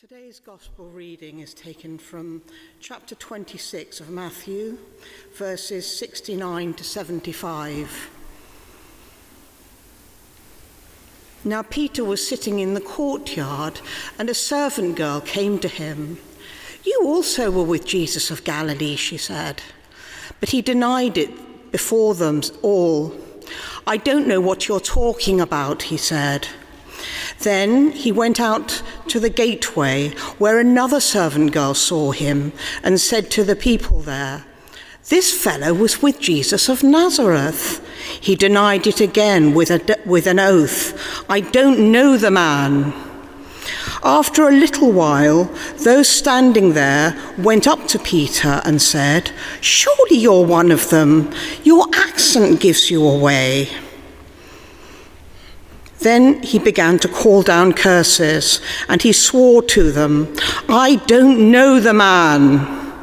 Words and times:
Today's 0.00 0.40
Gospel 0.40 0.86
reading 0.86 1.40
is 1.40 1.52
taken 1.52 1.98
from 1.98 2.40
chapter 2.80 3.14
26 3.14 4.00
of 4.00 4.08
Matthew, 4.08 4.78
verses 5.34 5.86
69 5.94 6.72
to 6.72 6.84
75. 6.84 8.10
Now 11.44 11.60
Peter 11.60 12.02
was 12.02 12.26
sitting 12.26 12.60
in 12.60 12.72
the 12.72 12.80
courtyard, 12.80 13.82
and 14.18 14.30
a 14.30 14.34
servant 14.34 14.96
girl 14.96 15.20
came 15.20 15.58
to 15.58 15.68
him. 15.68 16.16
You 16.82 17.02
also 17.04 17.50
were 17.50 17.62
with 17.62 17.84
Jesus 17.84 18.30
of 18.30 18.42
Galilee, 18.42 18.96
she 18.96 19.18
said. 19.18 19.60
But 20.40 20.48
he 20.48 20.62
denied 20.62 21.18
it 21.18 21.70
before 21.72 22.14
them 22.14 22.40
all. 22.62 23.14
I 23.86 23.98
don't 23.98 24.26
know 24.26 24.40
what 24.40 24.66
you're 24.66 24.80
talking 24.80 25.42
about, 25.42 25.82
he 25.82 25.98
said. 25.98 26.48
Then 27.38 27.92
he 27.92 28.12
went 28.12 28.40
out 28.40 28.82
to 29.08 29.20
the 29.20 29.30
gateway, 29.30 30.10
where 30.38 30.58
another 30.58 31.00
servant 31.00 31.52
girl 31.52 31.74
saw 31.74 32.10
him 32.12 32.52
and 32.82 33.00
said 33.00 33.30
to 33.30 33.44
the 33.44 33.56
people 33.56 34.00
there, 34.00 34.44
This 35.08 35.32
fellow 35.32 35.72
was 35.72 36.02
with 36.02 36.20
Jesus 36.20 36.68
of 36.68 36.82
Nazareth. 36.82 37.86
He 38.20 38.34
denied 38.34 38.86
it 38.86 39.00
again 39.00 39.54
with, 39.54 39.70
a, 39.70 39.98
with 40.04 40.26
an 40.26 40.38
oath 40.38 41.24
I 41.28 41.40
don't 41.40 41.92
know 41.92 42.16
the 42.16 42.30
man. 42.30 42.92
After 44.02 44.48
a 44.48 44.52
little 44.52 44.90
while, 44.92 45.44
those 45.84 46.08
standing 46.08 46.72
there 46.72 47.20
went 47.36 47.68
up 47.68 47.86
to 47.88 47.98
Peter 47.98 48.62
and 48.64 48.80
said, 48.80 49.30
Surely 49.60 50.16
you're 50.16 50.46
one 50.46 50.70
of 50.72 50.88
them. 50.88 51.30
Your 51.64 51.86
accent 51.94 52.60
gives 52.60 52.90
you 52.90 53.06
away. 53.06 53.68
Then 56.00 56.42
he 56.42 56.58
began 56.58 56.98
to 57.00 57.08
call 57.08 57.42
down 57.42 57.74
curses, 57.74 58.60
and 58.88 59.02
he 59.02 59.12
swore 59.12 59.62
to 59.64 59.92
them, 59.92 60.34
I 60.68 60.96
don't 61.06 61.50
know 61.50 61.78
the 61.78 61.92
man. 61.92 62.94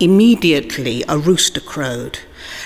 Immediately 0.00 1.02
a 1.08 1.16
rooster 1.16 1.60
crowed. 1.60 2.18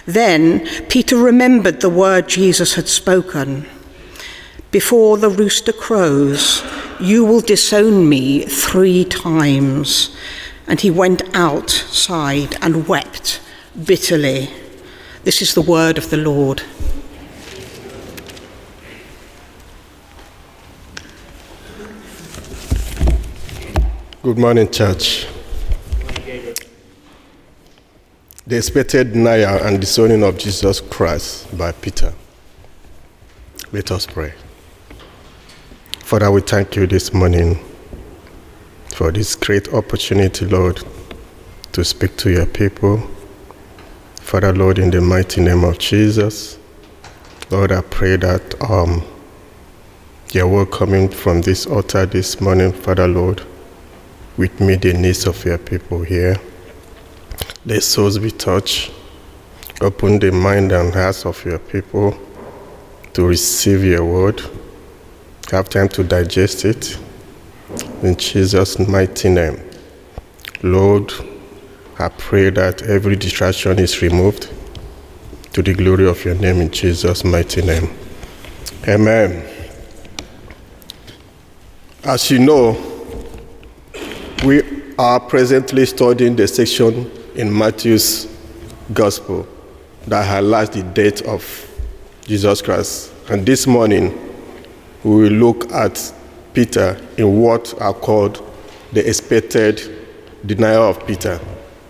Then 0.06 0.66
Peter 0.88 1.16
remembered 1.16 1.80
the 1.80 1.88
word 1.88 2.28
Jesus 2.28 2.74
had 2.74 2.88
spoken 2.88 3.66
Before 4.72 5.16
the 5.16 5.30
rooster 5.30 5.72
crows, 5.72 6.62
you 7.00 7.24
will 7.24 7.40
disown 7.40 8.08
me 8.08 8.42
three 8.42 9.04
times. 9.04 10.14
And 10.66 10.80
he 10.80 10.90
went 10.90 11.22
outside 11.34 12.56
and 12.62 12.86
wept 12.86 13.40
bitterly. 13.84 14.50
This 15.24 15.42
is 15.42 15.54
the 15.54 15.62
word 15.62 15.98
of 15.98 16.10
the 16.10 16.16
Lord. 16.16 16.62
Good 24.22 24.36
morning, 24.36 24.70
church. 24.70 25.26
The 28.46 28.58
expected 28.58 29.14
denial 29.14 29.64
and 29.64 29.80
disowning 29.80 30.22
of 30.22 30.36
Jesus 30.36 30.82
Christ 30.82 31.56
by 31.56 31.72
Peter. 31.72 32.12
Let 33.72 33.90
us 33.90 34.04
pray. 34.04 34.34
Father, 36.00 36.30
we 36.30 36.42
thank 36.42 36.76
you 36.76 36.86
this 36.86 37.14
morning 37.14 37.58
for 38.88 39.10
this 39.10 39.34
great 39.34 39.72
opportunity, 39.72 40.44
Lord, 40.44 40.82
to 41.72 41.82
speak 41.82 42.18
to 42.18 42.30
your 42.30 42.44
people. 42.44 43.02
Father, 44.16 44.52
Lord, 44.52 44.78
in 44.78 44.90
the 44.90 45.00
mighty 45.00 45.40
name 45.40 45.64
of 45.64 45.78
Jesus, 45.78 46.58
Lord, 47.50 47.72
I 47.72 47.80
pray 47.80 48.16
that 48.16 48.70
um, 48.70 49.02
your 50.34 50.46
word 50.46 50.72
coming 50.72 51.08
from 51.08 51.40
this 51.40 51.66
altar 51.66 52.04
this 52.04 52.38
morning, 52.38 52.70
Father, 52.70 53.08
Lord, 53.08 53.46
with 54.36 54.60
me 54.60 54.76
the 54.76 54.92
needs 54.92 55.26
of 55.26 55.44
your 55.44 55.58
people 55.58 56.02
here. 56.02 56.36
Let 57.66 57.82
souls 57.82 58.18
be 58.18 58.30
touched. 58.30 58.90
Open 59.80 60.18
the 60.18 60.30
mind 60.30 60.72
and 60.72 60.92
hearts 60.92 61.24
of 61.26 61.44
your 61.44 61.58
people 61.58 62.18
to 63.12 63.26
receive 63.26 63.84
your 63.84 64.04
word. 64.04 64.42
Have 65.50 65.68
time 65.68 65.88
to 65.90 66.04
digest 66.04 66.64
it. 66.64 66.98
In 68.02 68.16
Jesus' 68.16 68.78
mighty 68.78 69.28
name. 69.28 69.60
Lord, 70.62 71.12
I 71.98 72.08
pray 72.08 72.50
that 72.50 72.82
every 72.82 73.16
distraction 73.16 73.78
is 73.78 74.00
removed 74.02 74.50
to 75.52 75.62
the 75.62 75.74
glory 75.74 76.08
of 76.08 76.24
your 76.24 76.34
name 76.34 76.60
in 76.60 76.70
Jesus' 76.70 77.24
mighty 77.24 77.62
name. 77.62 77.90
Amen. 78.88 79.46
As 82.04 82.30
you 82.30 82.38
know, 82.38 82.89
are 85.00 85.18
presently 85.18 85.86
studying 85.86 86.36
the 86.36 86.46
section 86.46 87.10
in 87.34 87.50
Matthew's 87.50 88.28
Gospel 88.92 89.48
that 90.06 90.26
highlights 90.26 90.76
the 90.76 90.82
death 90.82 91.22
of 91.22 91.42
Jesus 92.26 92.60
Christ. 92.60 93.10
And 93.30 93.46
this 93.46 93.66
morning, 93.66 94.12
we 95.02 95.22
will 95.22 95.32
look 95.32 95.72
at 95.72 96.12
Peter 96.52 97.00
in 97.16 97.40
what 97.40 97.80
are 97.80 97.94
called 97.94 98.46
the 98.92 99.08
expected 99.08 99.80
denial 100.44 100.90
of 100.90 101.06
Peter. 101.06 101.40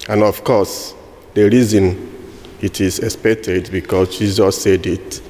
And 0.09 0.23
of 0.23 0.45
course, 0.45 0.95
the 1.35 1.51
reason 1.51 2.15
it 2.61 2.81
is 2.81 3.01
expected 3.01 3.73
because 3.73 4.17
Jesus 4.21 4.63
said 4.63 4.87
it. 4.87 5.21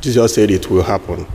Jesus 0.00 0.34
said 0.34 0.50
it 0.50 0.68
will 0.68 0.82
happen. 0.82 1.28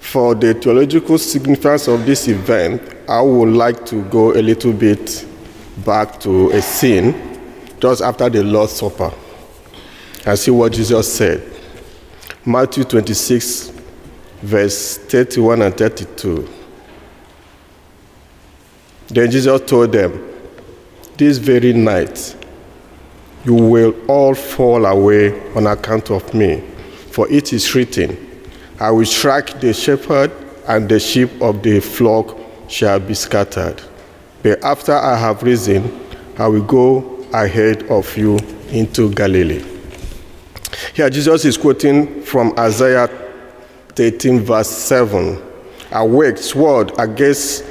For 0.00 0.34
the 0.34 0.54
theological 0.54 1.18
significance 1.18 1.88
of 1.88 2.06
this 2.06 2.26
event, 2.26 2.94
I 3.08 3.22
would 3.22 3.48
like 3.48 3.86
to 3.86 4.02
go 4.10 4.32
a 4.32 4.42
little 4.42 4.74
bit 4.74 5.26
back 5.78 6.20
to 6.20 6.50
a 6.50 6.60
scene 6.60 7.14
just 7.80 8.02
after 8.02 8.28
the 8.28 8.44
Lord's 8.44 8.72
Supper 8.72 9.10
and 10.26 10.38
see 10.38 10.50
what 10.50 10.74
Jesus 10.74 11.10
said. 11.10 11.42
Matthew 12.44 12.84
26, 12.84 13.72
verse 14.42 14.98
31 14.98 15.62
and 15.62 15.74
32. 15.74 16.46
Then 19.06 19.30
Jesus 19.30 19.62
told 19.64 19.92
them, 19.92 20.28
This 21.16 21.38
very 21.38 21.72
night 21.72 22.36
you 23.46 23.54
will 23.54 23.94
all 24.06 24.34
fall 24.34 24.84
away 24.84 25.50
on 25.54 25.66
account 25.66 26.10
of 26.10 26.34
me, 26.34 26.60
for 27.10 27.26
it 27.32 27.54
is 27.54 27.74
written, 27.74 28.42
I 28.78 28.90
will 28.90 29.06
strike 29.06 29.60
the 29.60 29.72
shepherd, 29.72 30.30
and 30.66 30.86
the 30.86 31.00
sheep 31.00 31.30
of 31.40 31.62
the 31.62 31.80
flock 31.80 32.37
shall 32.68 33.00
be 33.00 33.14
scattered. 33.14 33.82
But 34.42 34.62
after 34.62 34.92
I 34.92 35.16
have 35.16 35.42
risen, 35.42 36.06
I 36.38 36.46
will 36.46 36.62
go 36.62 37.26
ahead 37.32 37.84
of 37.90 38.16
you 38.16 38.38
into 38.70 39.12
Galilee. 39.12 39.64
Here, 40.94 41.10
Jesus 41.10 41.44
is 41.44 41.56
quoting 41.56 42.22
from 42.22 42.54
Isaiah 42.58 43.08
13, 43.94 44.40
verse 44.40 44.68
7. 44.68 45.42
Awake, 45.92 46.38
sword 46.38 46.92
against 46.98 47.64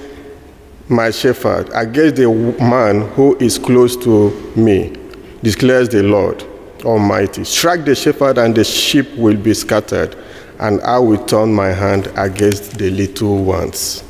my 0.90 1.12
shepherd, 1.12 1.70
against 1.74 2.16
the 2.16 2.28
man 2.60 3.08
who 3.12 3.38
is 3.38 3.58
close 3.58 3.96
to 3.98 4.32
me, 4.56 4.96
declares 5.44 5.90
the 5.90 6.04
Lord 6.04 6.44
Almighty. 6.84 7.44
Strike 7.44 7.86
the 7.86 7.96
shepherd, 7.96 8.38
and 8.38 8.56
the 8.56 8.64
sheep 8.64 9.14
will 9.16 9.38
be 9.38 9.54
scattered 9.54 10.16
and 10.60 10.82
I 10.82 11.00
will 11.00 11.24
turn 11.26 11.54
my 11.54 11.68
hand 11.70 12.12
against 12.16 12.78
the 12.78 12.90
little 12.90 13.44
ones. 13.44 14.04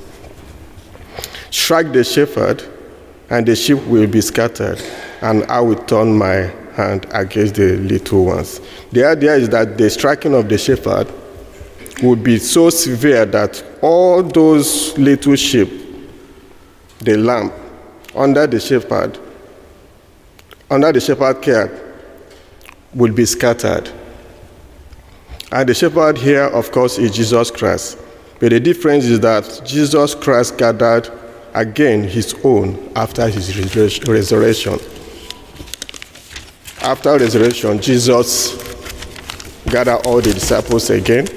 Strike 1.52 1.94
the 1.94 2.04
shepherd, 2.04 2.64
and 3.30 3.46
the 3.46 3.56
sheep 3.56 3.82
will 3.86 4.08
be 4.08 4.22
scattered, 4.22 4.82
and 5.22 5.44
I 5.46 5.60
will 5.62 5.76
turn 5.76 6.18
my 6.18 6.52
hand 6.76 7.08
against 7.12 7.56
the 7.56 7.78
little 7.78 8.26
ones. 8.26 8.62
The 8.92 9.06
idea 9.06 9.36
is 9.36 9.50
that 9.50 9.78
the 9.78 9.90
striking 9.90 10.34
of 10.34 10.48
the 10.50 10.58
shepherd 10.58 11.08
would 12.04 12.24
be 12.24 12.38
so 12.38 12.70
severe 12.70 13.26
that 13.26 13.64
all 13.82 14.22
those 14.24 14.98
little 14.98 15.36
sheep, 15.36 15.70
the 17.00 17.18
lamb, 17.18 17.52
under 18.16 18.46
the 18.48 18.60
shepherd, 18.60 19.18
under 20.70 20.92
the 20.92 21.00
shepherd 21.00 21.42
care, 21.42 21.96
would 22.94 23.16
be 23.16 23.26
scattered 23.26 23.92
and 25.52 25.70
the 25.70 25.74
shepherd 25.74 26.18
here, 26.18 26.44
of 26.44 26.72
course, 26.72 26.98
is 26.98 27.12
Jesus 27.12 27.52
Christ. 27.52 27.98
But 28.40 28.50
the 28.50 28.60
difference 28.60 29.06
is 29.06 29.20
that 29.22 29.62
Jesus 29.66 30.14
Christ 30.14 30.58
gathered 30.58 31.10
again 31.58 32.04
his 32.04 32.36
own 32.44 32.92
after 32.96 33.28
his 33.28 33.58
resurrection. 34.08 34.80
After 36.82 37.18
resurrection, 37.18 37.82
Jesus 37.82 38.56
gathered 39.66 40.06
all 40.06 40.22
the 40.22 40.34
disciples 40.34 40.90
again. 40.90 41.28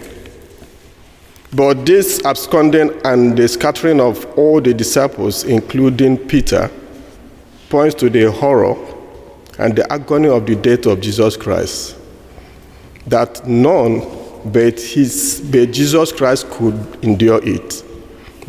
But 1.52 1.84
this 1.84 2.24
absconding 2.24 3.00
and 3.04 3.36
the 3.36 3.48
scattering 3.48 4.00
of 4.00 4.24
all 4.38 4.60
the 4.60 4.72
disciples, 4.72 5.42
including 5.44 6.18
Peter, 6.18 6.70
points 7.68 7.94
to 7.96 8.08
the 8.08 8.30
horror 8.30 8.76
and 9.58 9.74
the 9.74 9.90
agony 9.92 10.28
of 10.28 10.46
the 10.46 10.54
death 10.54 10.86
of 10.86 11.00
Jesus 11.00 11.36
Christ 11.36 11.96
that 13.06 13.46
none 13.46 14.00
but, 14.44 14.80
his, 14.80 15.42
but 15.50 15.70
Jesus 15.72 16.12
Christ 16.12 16.48
could 16.50 16.98
endure 17.02 17.40
it. 17.42 17.84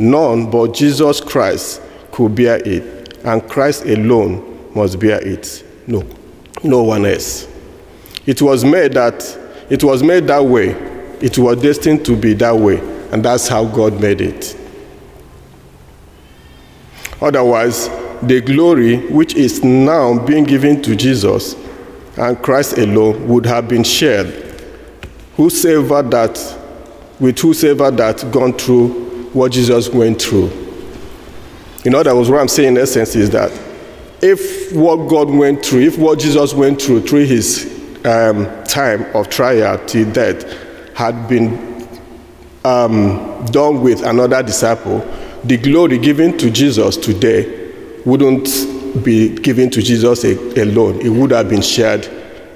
None 0.01 0.49
but 0.49 0.73
Jesus 0.73 1.21
Christ 1.21 1.79
could 2.11 2.33
bear 2.33 2.59
it, 2.65 3.19
and 3.23 3.47
Christ 3.47 3.85
alone 3.85 4.71
must 4.73 4.99
bear 4.99 5.21
it. 5.21 5.63
No, 5.85 6.03
no 6.63 6.81
one 6.81 7.05
else. 7.05 7.47
It 8.25 8.41
was 8.41 8.65
made 8.65 8.93
that 8.93 9.37
it 9.69 9.83
was 9.83 10.01
made 10.01 10.25
that 10.25 10.43
way. 10.43 10.69
It 11.21 11.37
was 11.37 11.61
destined 11.61 12.03
to 12.05 12.15
be 12.15 12.33
that 12.33 12.55
way, 12.55 12.79
and 13.11 13.23
that's 13.23 13.47
how 13.47 13.63
God 13.65 14.01
made 14.01 14.21
it. 14.21 14.57
Otherwise, 17.21 17.87
the 18.23 18.41
glory 18.41 19.07
which 19.09 19.35
is 19.35 19.63
now 19.63 20.17
being 20.25 20.45
given 20.45 20.81
to 20.81 20.95
Jesus 20.95 21.55
and 22.17 22.41
Christ 22.41 22.79
alone 22.79 23.27
would 23.27 23.45
have 23.45 23.67
been 23.67 23.83
shared. 23.83 24.33
Whosoever 25.37 26.01
that, 26.09 26.57
with 27.19 27.37
whosoever 27.37 27.91
that 27.91 28.31
gone 28.31 28.53
through 28.53 29.10
what 29.33 29.51
Jesus 29.51 29.89
went 29.89 30.21
through. 30.21 30.49
In 31.85 31.95
other 31.95 32.15
words, 32.15 32.29
what 32.29 32.39
I'm 32.39 32.47
saying 32.47 32.75
in 32.75 32.77
essence 32.77 33.15
is 33.15 33.29
that 33.31 33.51
if 34.21 34.71
what 34.73 35.07
God 35.09 35.29
went 35.29 35.65
through, 35.65 35.81
if 35.81 35.97
what 35.97 36.19
Jesus 36.19 36.53
went 36.53 36.81
through 36.81 37.01
through 37.07 37.25
his 37.25 37.65
um, 38.05 38.45
time 38.65 39.05
of 39.15 39.29
trial 39.29 39.83
till 39.85 40.11
death 40.11 40.43
had 40.93 41.27
been 41.27 41.87
um, 42.63 43.45
done 43.47 43.81
with 43.81 44.03
another 44.03 44.43
disciple, 44.43 44.99
the 45.43 45.57
glory 45.57 45.97
given 45.97 46.37
to 46.37 46.51
Jesus 46.51 46.97
today 46.97 47.71
wouldn't 48.05 49.03
be 49.03 49.35
given 49.37 49.69
to 49.71 49.81
Jesus 49.81 50.23
alone. 50.23 51.01
It 51.01 51.09
would 51.09 51.31
have 51.31 51.49
been 51.49 51.61
shared 51.61 52.07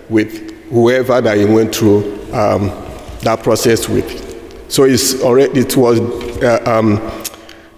with 0.09 0.51
whoever 0.69 1.21
that 1.21 1.37
he 1.37 1.45
went 1.45 1.73
through 1.73 2.13
um, 2.33 2.67
that 3.21 3.39
process 3.41 3.89
with. 3.89 4.23
So 4.71 4.83
it's 4.83 5.21
already, 5.21 5.61
it 5.61 5.75
was, 5.77 5.99
um, 6.43 7.01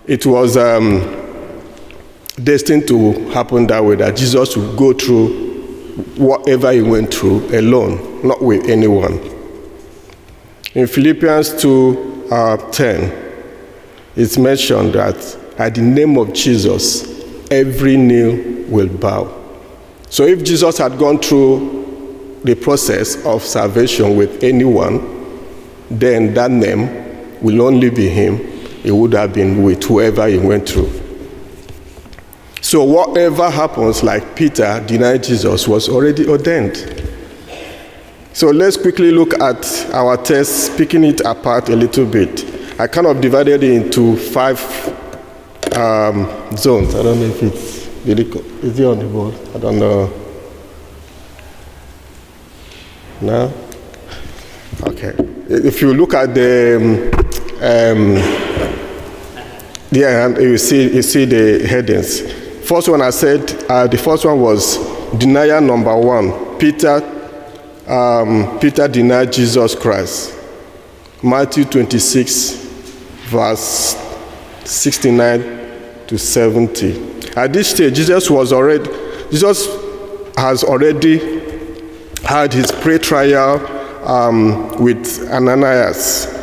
it 0.07 0.25
was 0.25 0.57
um, 0.57 1.01
destined 2.42 2.88
to 2.88 3.13
happen 3.30 3.68
that 3.68 3.83
way, 3.83 3.95
that 3.95 4.15
Jesus 4.15 4.56
would 4.56 4.77
go 4.77 4.94
through 4.94 5.45
whatever 6.15 6.71
he 6.71 6.81
went 6.81 7.13
through 7.13 7.48
alone, 7.57 8.25
not 8.25 8.42
with 8.42 8.69
anyone. 8.69 9.19
In 10.74 10.88
Philippians 10.88 11.62
2 11.62 12.27
uh, 12.31 12.57
10, 12.71 13.27
it's 14.15 14.38
mentioned 14.38 14.94
that 14.94 15.38
at 15.57 15.75
the 15.75 15.81
name 15.81 16.18
of 16.18 16.33
Jesus, 16.33 17.06
every 17.50 17.98
knee 17.98 18.63
will 18.65 18.88
bow. 18.88 19.33
So 20.09 20.24
if 20.24 20.44
Jesus 20.44 20.77
had 20.77 20.98
gone 20.98 21.19
through 21.19 22.39
the 22.44 22.56
process 22.56 23.24
of 23.25 23.42
salvation 23.44 24.15
with 24.15 24.44
anyone, 24.44 25.15
then 25.89 26.33
that 26.36 26.51
name 26.51 27.06
will 27.42 27.62
only 27.62 27.89
be 27.89 28.10
him. 28.10 28.39
It 28.84 28.92
would 28.92 29.13
have 29.13 29.34
been 29.34 29.63
with 29.63 29.84
whoever 29.84 30.28
he 30.28 30.38
went 30.38 30.69
through. 30.69 30.92
So 32.62 32.84
whatever 32.84 33.50
happens, 33.50 34.04
like 34.04 34.36
Peter 34.36 34.84
denied 34.86 35.24
Jesus, 35.24 35.68
was 35.68 35.88
already 35.89 36.28
ordained. 36.28 36.75
So 38.34 38.50
let's 38.50 38.78
quickly 38.78 39.12
look 39.12 39.34
at 39.39 39.89
our 39.94 40.18
text, 40.18 40.78
picking 40.78 41.04
it 41.04 41.22
apart 41.22 41.69
a 41.69 41.75
little 41.75 42.06
bit. 42.06 42.45
I 42.80 42.88
kind 42.88 43.07
of 43.07 43.19
divided 43.22 43.63
it 43.63 43.72
into 43.72 44.16
five 44.16 44.60
um, 45.75 46.28
zones. 46.56 46.94
I 46.94 47.04
don't 47.04 47.19
know 47.19 47.25
if 47.25 47.42
it's 47.42 47.88
really 48.06 48.25
is 48.62 48.80
it 48.80 48.86
on 48.86 49.00
the 49.00 49.06
board? 49.06 49.33
I 49.56 49.60
don't 49.60 49.80
know. 49.80 50.13
No. 53.22 53.54
Okay. 54.83 55.13
If 55.50 55.81
you 55.81 55.94
look 55.94 56.13
at 56.13 56.36
the 56.36 57.12
um, 57.22 57.26
yeah, 59.92 60.38
you 60.39 60.57
see 60.57 60.94
you 60.94 61.01
see 61.01 61.25
the 61.25 61.68
headings. 61.68 62.21
First 62.68 62.89
one 62.89 63.01
I 63.01 63.09
said 63.09 63.65
uh, 63.69 63.88
the 63.88 63.98
first 63.98 64.25
one 64.25 64.39
was 64.39 64.77
denial 65.18 65.62
number 65.62 65.95
one. 65.95 66.57
Peter 66.59 67.01
um, 67.88 68.59
Peter 68.59 68.88
denied 68.88 69.31
Jesus 69.31 69.74
Christ. 69.74 70.36
Matthew 71.24 71.65
26, 71.65 72.51
verse 73.30 73.95
69 74.65 76.06
to 76.07 76.18
70. 76.18 77.31
At 77.36 77.54
this 77.54 77.71
stage, 77.71 77.95
Jesus 77.95 78.30
was 78.30 78.54
already, 78.54 78.89
Jesus 79.31 79.65
has 80.36 80.63
already 80.63 81.18
had 82.24 82.54
his 82.54 82.71
pre-trial 82.71 83.65
um, 84.07 84.69
with 84.83 85.27
Ananias 85.31 86.37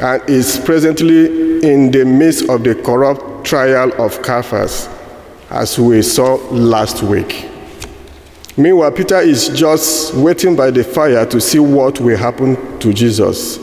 and 0.00 0.28
is 0.28 0.58
presently 0.58 1.26
in 1.62 1.90
the 1.90 2.04
midst 2.04 2.48
of 2.48 2.64
the 2.64 2.74
corrupt 2.74 3.44
trial 3.44 3.92
of 4.00 4.22
Caiaphas, 4.22 4.88
as 5.50 5.78
we 5.78 6.00
saw 6.02 6.36
last 6.50 7.02
week. 7.02 7.46
Meanwhile, 8.56 8.92
Peter 8.92 9.20
is 9.20 9.48
just 9.50 10.14
waiting 10.14 10.56
by 10.56 10.70
the 10.70 10.84
fire 10.84 11.24
to 11.26 11.40
see 11.40 11.58
what 11.58 12.00
will 12.00 12.16
happen 12.16 12.78
to 12.80 12.92
Jesus. 12.92 13.58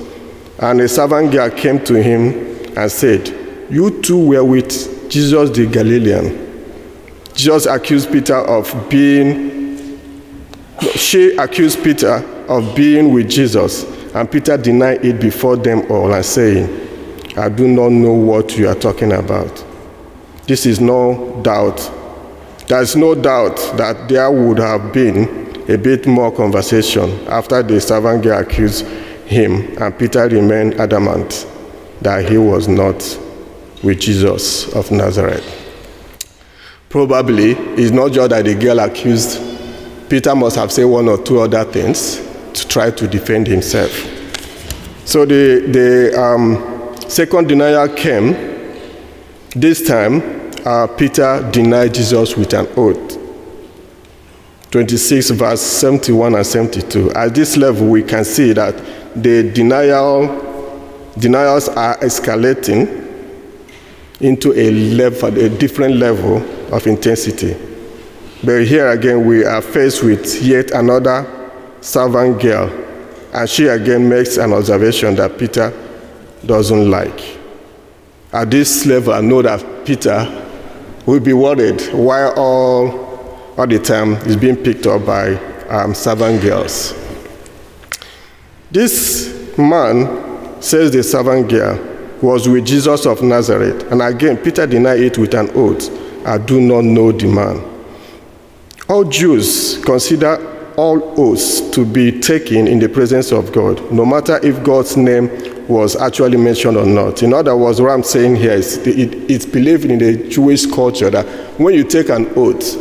And 0.60 0.82
a 0.82 0.88
servant 0.88 1.32
girl 1.32 1.50
came 1.50 1.84
to 1.86 2.02
him 2.02 2.76
and 2.78 2.92
said, 2.92 3.28
You 3.70 4.02
too 4.02 4.28
were 4.28 4.44
with 4.44 5.10
Jesus 5.10 5.56
the 5.56 5.68
Galilean. 5.68 6.46
Jesus 7.34 7.66
accused 7.68 8.12
Peter 8.12 8.38
of 8.38 8.90
being, 8.90 10.00
she 10.96 11.36
accused 11.36 11.84
Peter 11.84 12.16
of 12.48 12.76
being 12.76 13.14
with 13.14 13.30
Jesus, 13.30 13.84
and 14.18 14.32
Peter 14.32 14.58
denied 14.58 15.06
it 15.06 15.22
before 15.22 15.56
them 15.56 15.92
all 15.92 16.12
and 16.12 16.26
saying, 16.26 16.66
I 17.38 17.50
do 17.50 17.68
not 17.68 17.92
know 17.92 18.14
what 18.14 18.58
you 18.58 18.68
are 18.68 18.74
talking 18.74 19.12
about. 19.12 19.64
This 20.48 20.66
is 20.66 20.80
no 20.80 21.40
doubt. 21.44 21.78
There 22.68 22.82
is 22.82 22.96
no 22.96 23.14
doubt 23.14 23.58
that 23.78 24.10
there 24.10 24.32
would 24.32 24.58
have 24.58 24.92
been 24.92 25.70
a 25.70 25.78
bit 25.78 26.08
more 26.08 26.32
conversation 26.32 27.28
after 27.28 27.62
the 27.62 27.80
servant 27.80 28.24
girl 28.24 28.40
accused 28.40 28.88
him, 29.28 29.78
and 29.80 30.00
Peter 30.00 30.28
remained 30.28 30.74
adamant 30.80 31.46
that 32.02 32.28
he 32.28 32.40
was 32.40 32.68
not 32.68 32.96
with 33.84 34.00
Jesus 34.00 34.74
of 34.74 34.90
Nazareth. 34.90 35.46
Probably 36.90 37.52
it's 37.52 37.92
not 37.92 38.14
just 38.14 38.32
that 38.32 38.46
the 38.46 38.56
girl 38.56 38.80
accused, 38.80 39.40
Peter 40.10 40.34
must 40.34 40.56
have 40.56 40.72
said 40.72 40.86
one 40.86 41.08
or 41.08 41.22
two 41.22 41.40
other 41.40 41.64
things 41.66 42.27
to 42.62 42.68
try 42.68 42.92
to 42.92 43.08
defend 43.08 43.48
himself. 43.48 43.92
So 45.06 45.26
the, 45.26 45.66
the 45.72 46.22
um, 46.22 46.96
second 47.10 47.48
denial 47.48 47.88
came. 47.90 48.34
This 49.52 49.88
time, 49.88 50.52
uh, 50.66 50.88
Peter 50.88 51.50
denied 51.52 51.94
Jesus 51.94 52.36
with 52.36 52.54
an 52.54 52.68
oath. 52.76 53.18
26 54.72 55.30
verse 55.32 55.62
71 55.62 56.36
and 56.36 56.46
72. 56.46 57.12
At 57.14 57.34
this 57.34 57.56
level, 57.56 57.88
we 57.88 58.04
can 58.04 58.26
see 58.26 58.52
that 58.54 58.76
the 59.16 59.50
denial, 59.52 60.28
denials 61.18 61.70
are 61.70 61.98
escalating 62.00 63.06
into 64.20 64.52
a 64.54 64.72
level, 64.72 65.30
a 65.40 65.50
different 65.50 65.96
level 65.96 66.38
of 66.74 66.86
intensity. 66.86 67.56
But 68.44 68.66
here 68.68 68.90
again, 68.90 69.26
we 69.26 69.46
are 69.46 69.62
faced 69.62 70.04
with 70.04 70.44
yet 70.44 70.72
another 70.72 71.37
servant 71.82 72.42
girl, 72.42 72.70
and 73.34 73.50
she 73.50 73.68
again 73.68 74.08
makes 74.08 74.38
an 74.38 74.54
observation 74.54 75.16
that 75.16 75.38
Peter 75.38 75.74
doesn't 76.46 76.90
like. 76.90 77.38
At 78.34 78.52
this 78.52 78.86
level, 78.86 79.14
I 79.14 79.22
know 79.22 79.42
that 79.42 79.86
Peter 79.86 80.46
will 81.06 81.20
be 81.20 81.34
worried 81.34 81.82
while 81.94 82.34
all, 82.38 83.54
all 83.58 83.68
the 83.68 83.80
time 83.80 84.14
is 84.28 84.36
being 84.36 84.58
picked 84.58 84.86
up 84.86 85.06
by 85.06 85.36
um, 85.70 85.94
servant 85.94 86.42
girls. 86.42 86.94
This 88.70 89.58
man 89.58 90.62
says 90.62 90.92
the 90.92 91.04
servant 91.04 91.50
girl 91.50 91.80
was 92.22 92.50
with 92.50 92.66
Jesus 92.66 93.06
of 93.06 93.22
Nazareth. 93.22 93.90
And 93.92 94.02
again, 94.02 94.38
Peter 94.38 94.68
denied 94.68 95.00
it 95.00 95.18
with 95.18 95.34
an 95.34 95.50
oath 95.52 95.90
I 96.28 96.38
do 96.38 96.60
not 96.60 96.84
know 96.84 97.14
the 97.14 97.26
man. 97.26 97.64
All 98.90 99.06
Jews 99.06 99.82
consider 99.86 100.57
all 100.78 101.20
oaths 101.20 101.60
to 101.72 101.84
be 101.84 102.20
taken 102.22 102.68
in 102.68 102.78
the 102.78 102.88
presence 102.88 103.32
of 103.32 103.52
God, 103.52 103.92
no 103.92 104.06
matter 104.06 104.40
if 104.46 104.64
God's 104.64 104.96
name 104.96 105.28
was 105.68 105.96
actually 105.96 106.38
mentioned 106.38 106.78
or 106.78 106.86
not. 106.86 107.24
In 107.24 107.34
other 107.34 107.58
words, 107.58 107.82
what 107.82 107.90
I'm 107.90 108.04
saying 108.04 108.36
here 108.36 108.54
is 108.54 108.78
it, 108.86 109.14
it's 109.30 109.46
believed 109.46 109.86
in 109.86 109.98
the 109.98 110.30
Jewish 110.30 110.68
culture 110.68 111.10
that 111.10 111.26
when 111.60 111.74
you 111.74 111.84
take 111.84 112.10
an 112.10 112.32
oath, 112.36 112.78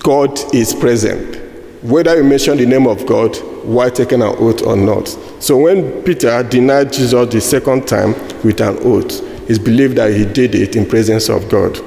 God 0.00 0.38
is 0.54 0.74
present. 0.74 1.42
Whether 1.82 2.16
you 2.16 2.24
mention 2.24 2.58
the 2.58 2.66
name 2.66 2.86
of 2.86 3.06
God 3.06 3.34
while 3.64 3.90
taking 3.90 4.20
an 4.20 4.34
oath 4.38 4.62
or 4.62 4.76
not. 4.76 5.08
So 5.40 5.56
when 5.56 6.02
Peter 6.02 6.42
denied 6.42 6.92
Jesus 6.92 7.32
the 7.32 7.40
second 7.40 7.88
time 7.88 8.12
with 8.42 8.60
an 8.60 8.76
oath, 8.82 9.22
it's 9.48 9.58
believed 9.58 9.96
that 9.96 10.12
he 10.12 10.26
did 10.26 10.54
it 10.54 10.76
in 10.76 10.84
presence 10.84 11.30
of 11.30 11.48
God. 11.48 11.80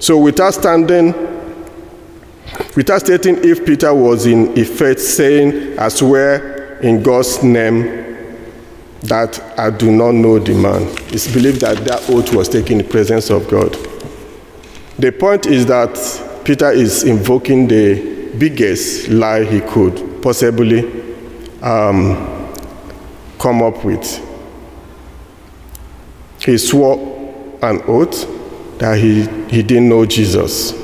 So 0.00 0.18
without 0.18 0.54
standing, 0.54 1.12
without 2.76 3.00
stating 3.00 3.44
if 3.44 3.64
Peter 3.64 3.92
was 3.94 4.26
in 4.26 4.56
effect 4.58 5.00
saying, 5.00 5.78
I 5.78 5.88
swear 5.88 6.78
in 6.78 7.02
God's 7.02 7.42
name, 7.42 8.02
that 9.02 9.40
I 9.58 9.70
do 9.70 9.90
not 9.90 10.12
know 10.12 10.38
the 10.38 10.54
man. 10.54 10.82
It's 11.08 11.32
believed 11.32 11.60
that 11.60 11.84
that 11.84 12.08
oath 12.08 12.34
was 12.34 12.48
taken 12.48 12.80
in 12.80 12.86
the 12.86 12.90
presence 12.90 13.30
of 13.30 13.48
God. 13.48 13.76
The 14.98 15.12
point 15.12 15.46
is 15.46 15.66
that 15.66 16.42
Peter 16.44 16.70
is 16.70 17.04
invoking 17.04 17.68
the 17.68 18.32
biggest 18.38 19.08
lie 19.08 19.44
he 19.44 19.60
could 19.60 20.22
possibly 20.22 20.80
um, 21.62 22.54
come 23.38 23.62
up 23.62 23.84
with. 23.84 24.20
He 26.40 26.56
swore 26.58 26.96
an 27.62 27.82
oath 27.86 28.26
that 28.78 28.98
he, 28.98 29.26
he 29.48 29.62
didn't 29.62 29.88
know 29.88 30.04
Jesus. 30.06 30.83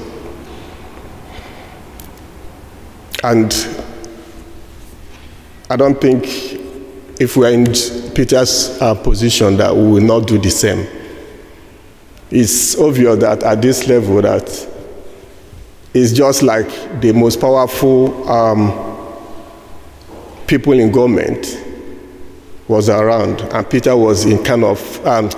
And 3.23 3.53
I 5.69 5.77
don't 5.77 6.01
think 6.01 6.25
if 7.21 7.37
we're 7.37 7.53
in 7.53 7.67
Peter's 8.15 8.79
uh, 8.81 8.95
position 8.95 9.57
that 9.59 9.75
we 9.75 9.83
will 9.83 10.01
not 10.01 10.27
do 10.27 10.39
the 10.39 10.51
same. 10.51 10.87
It's 12.31 12.79
obvious 12.79 13.19
that 13.21 13.43
at 13.43 13.61
this 13.61 13.87
level 13.87 14.23
that 14.23 14.69
it's 15.93 16.13
just 16.13 16.43
like 16.43 16.69
the 17.01 17.13
most 17.13 17.41
powerful 17.41 18.29
um, 18.29 18.71
people 20.47 20.73
in 20.73 20.93
government 20.93 21.63
was 22.69 22.89
around, 22.89 23.41
and 23.41 23.69
Peter 23.69 23.97
was 23.97 24.25
in 24.25 24.43
kind 24.45 24.63
of 24.63 25.07
um, 25.07 25.29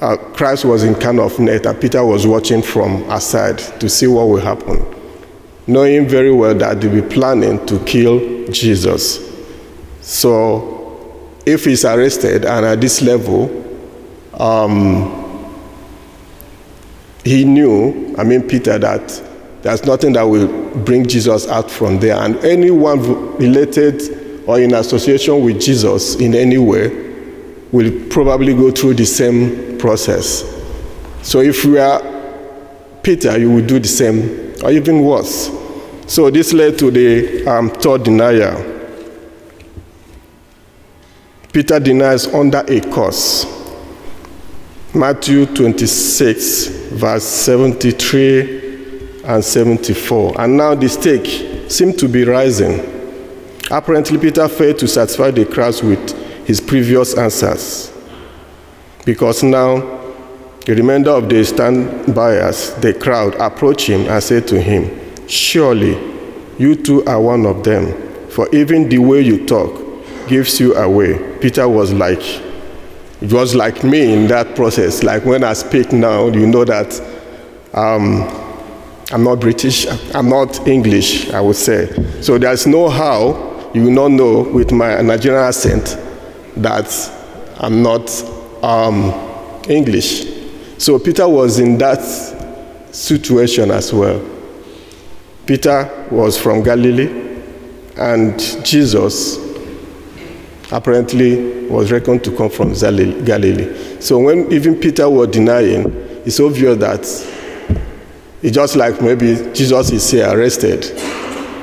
uh, 0.00 0.16
Christ 0.34 0.64
was 0.64 0.84
in 0.84 0.94
kind 0.94 1.18
of 1.18 1.38
net, 1.40 1.66
and 1.66 1.80
Peter 1.80 2.04
was 2.04 2.26
watching 2.26 2.62
from 2.62 3.02
aside 3.10 3.58
to 3.80 3.88
see 3.88 4.06
what 4.06 4.28
will 4.28 4.40
happen, 4.40 4.86
knowing 5.68 6.08
very 6.08 6.32
well 6.32 6.54
that 6.54 6.80
they 6.80 6.88
be 6.88 7.06
planning 7.06 7.64
to 7.66 7.78
kill 7.84 8.48
Jesus. 8.48 9.24
So, 10.00 11.30
if 11.46 11.64
he's 11.64 11.84
arrested 11.84 12.44
and 12.44 12.66
at 12.66 12.80
this 12.80 13.02
level, 13.02 13.54
um, 14.34 15.14
he 17.24 17.44
knew, 17.44 18.14
I 18.16 18.24
mean, 18.24 18.48
Peter, 18.48 18.78
that 18.78 19.22
there's 19.62 19.84
nothing 19.84 20.14
that 20.14 20.22
will 20.22 20.48
bring 20.84 21.06
Jesus 21.06 21.46
out 21.48 21.70
from 21.70 21.98
there. 22.00 22.16
And 22.16 22.36
anyone 22.38 23.36
related 23.36 24.46
or 24.46 24.58
in 24.60 24.74
association 24.74 25.44
with 25.44 25.60
Jesus 25.60 26.14
in 26.16 26.34
any 26.34 26.56
way 26.58 26.88
will 27.70 28.08
probably 28.08 28.54
go 28.54 28.70
through 28.70 28.94
the 28.94 29.04
same 29.04 29.76
process. 29.78 30.42
So 31.22 31.40
if 31.40 31.64
we 31.64 31.78
are 31.78 32.00
Peter, 33.02 33.38
you 33.38 33.50
will 33.50 33.66
do 33.66 33.78
the 33.78 33.88
same, 33.88 34.47
or 34.62 34.70
even 34.70 35.04
worse. 35.04 35.50
So 36.06 36.30
this 36.30 36.52
led 36.52 36.78
to 36.78 36.90
the 36.90 37.46
um, 37.46 37.70
third 37.70 38.02
denial. 38.04 38.76
Peter 41.52 41.80
denies 41.80 42.26
under 42.26 42.64
a 42.66 42.80
curse. 42.92 43.46
Matthew 44.94 45.46
26, 45.46 46.66
verse 46.92 47.24
73 47.24 49.20
and 49.24 49.44
74. 49.44 50.40
And 50.40 50.56
now 50.56 50.74
the 50.74 50.88
stake 50.88 51.70
seemed 51.70 51.98
to 51.98 52.08
be 52.08 52.24
rising. 52.24 52.96
Apparently, 53.70 54.16
Peter 54.18 54.48
failed 54.48 54.78
to 54.78 54.88
satisfy 54.88 55.30
the 55.30 55.44
crowds 55.44 55.82
with 55.82 56.10
his 56.46 56.60
previous 56.60 57.16
answers. 57.16 57.92
Because 59.04 59.42
now 59.42 59.97
the 60.68 60.74
remainder 60.74 61.12
of 61.12 61.30
the 61.30 61.42
stand 61.46 62.14
buyers, 62.14 62.74
the 62.74 62.92
crowd, 62.92 63.34
approached 63.36 63.86
him 63.86 64.02
and 64.02 64.22
said 64.22 64.46
to 64.48 64.60
him, 64.60 65.00
Surely 65.26 65.96
you 66.58 66.74
too 66.74 67.02
are 67.06 67.18
one 67.18 67.46
of 67.46 67.64
them, 67.64 67.90
for 68.28 68.54
even 68.54 68.86
the 68.90 68.98
way 68.98 69.22
you 69.22 69.46
talk 69.46 69.72
gives 70.28 70.60
you 70.60 70.74
away. 70.74 71.38
Peter 71.40 71.66
was 71.66 71.94
like, 71.94 72.20
it 72.20 73.32
was 73.32 73.54
like 73.54 73.82
me 73.82 74.12
in 74.12 74.26
that 74.26 74.54
process. 74.54 75.02
Like 75.02 75.24
when 75.24 75.42
I 75.42 75.54
speak 75.54 75.90
now, 75.90 76.26
you 76.26 76.46
know 76.46 76.66
that 76.66 77.00
um, 77.72 78.24
I'm 79.10 79.24
not 79.24 79.40
British, 79.40 79.86
I'm 80.14 80.28
not 80.28 80.68
English, 80.68 81.30
I 81.30 81.40
would 81.40 81.56
say. 81.56 81.88
So 82.20 82.36
there's 82.36 82.66
no 82.66 82.90
how 82.90 83.70
you 83.72 83.84
will 83.84 83.90
not 83.92 84.10
know 84.10 84.42
with 84.42 84.70
my 84.72 85.00
Nigerian 85.00 85.42
accent 85.42 85.96
that 86.58 86.92
I'm 87.58 87.82
not 87.82 88.10
um, 88.62 89.14
English. 89.66 90.37
So 90.78 90.98
Peter 90.98 91.28
was 91.28 91.58
in 91.58 91.76
that 91.78 92.02
situation 92.92 93.70
as 93.70 93.92
well. 93.92 94.24
Peter 95.44 96.06
was 96.10 96.38
from 96.38 96.62
Galilee, 96.62 97.42
and 97.96 98.38
Jesus 98.64 99.38
apparently 100.70 101.66
was 101.66 101.90
reckoned 101.90 102.22
to 102.24 102.36
come 102.36 102.50
from 102.50 102.72
Galilee. 102.74 104.00
So 104.00 104.18
when 104.18 104.50
even 104.52 104.76
Peter 104.76 105.08
was 105.08 105.28
denying, 105.28 105.86
it's 106.24 106.40
obvious 106.40 106.78
that 106.78 107.00
it's 108.42 108.54
just 108.54 108.76
like 108.76 109.00
maybe 109.02 109.50
Jesus 109.52 109.90
is 109.90 110.10
here 110.10 110.28
arrested 110.28 110.84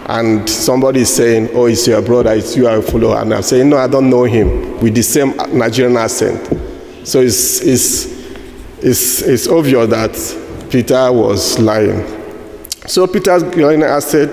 and 0.07 0.48
somebody 0.50 1.01
is 1.01 1.13
saying, 1.13 1.50
Oh, 1.53 1.65
it's 1.65 1.88
your 1.88 2.01
brother, 2.01 2.34
it's 2.34 2.55
you 2.55 2.67
are 2.67 2.77
a 2.77 2.81
follower. 2.81 3.22
And 3.22 3.34
I'm 3.34 3.41
saying, 3.43 3.69
No, 3.69 3.77
I 3.77 3.88
don't 3.88 4.10
know 4.10 4.24
him 4.24 4.79
with 4.81 4.93
the 4.93 5.01
same 5.01 5.36
Nigerian 5.57 5.98
accent. 5.98 6.45
So 7.07 7.22
it's, 7.22 7.62
it's, 7.62 8.14
it's, 8.86 9.24
it's 9.24 9.48
obvious 9.48 9.89
that 9.89 10.70
Peter 10.70 11.12
was 11.12 11.58
lying. 11.58 12.06
So 12.86 13.08
Peter's 13.08 13.44
lying 13.56 13.82
accent 13.82 14.32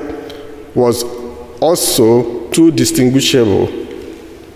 was 0.74 1.02
also 1.58 2.50
too 2.50 2.70
distinguishable. 2.70 3.66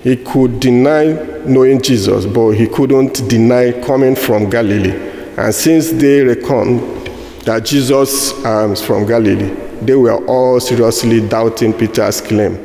He 0.02 0.16
could 0.16 0.60
deny 0.60 1.14
knowing 1.46 1.80
Jesus, 1.80 2.26
but 2.26 2.50
he 2.50 2.66
couldn't 2.66 3.26
deny 3.28 3.72
coming 3.72 4.14
from 4.14 4.50
Galilee. 4.50 4.92
And 5.38 5.54
since 5.54 5.90
they 5.92 6.20
reckon 6.20 7.04
that 7.44 7.64
Jesus 7.64 8.32
um, 8.44 8.72
is 8.72 8.82
from 8.82 9.06
Galilee, 9.06 9.48
they 9.80 9.94
were 9.94 10.22
all 10.26 10.60
seriously 10.60 11.26
doubting 11.26 11.72
Peter's 11.72 12.20
claim 12.20 12.62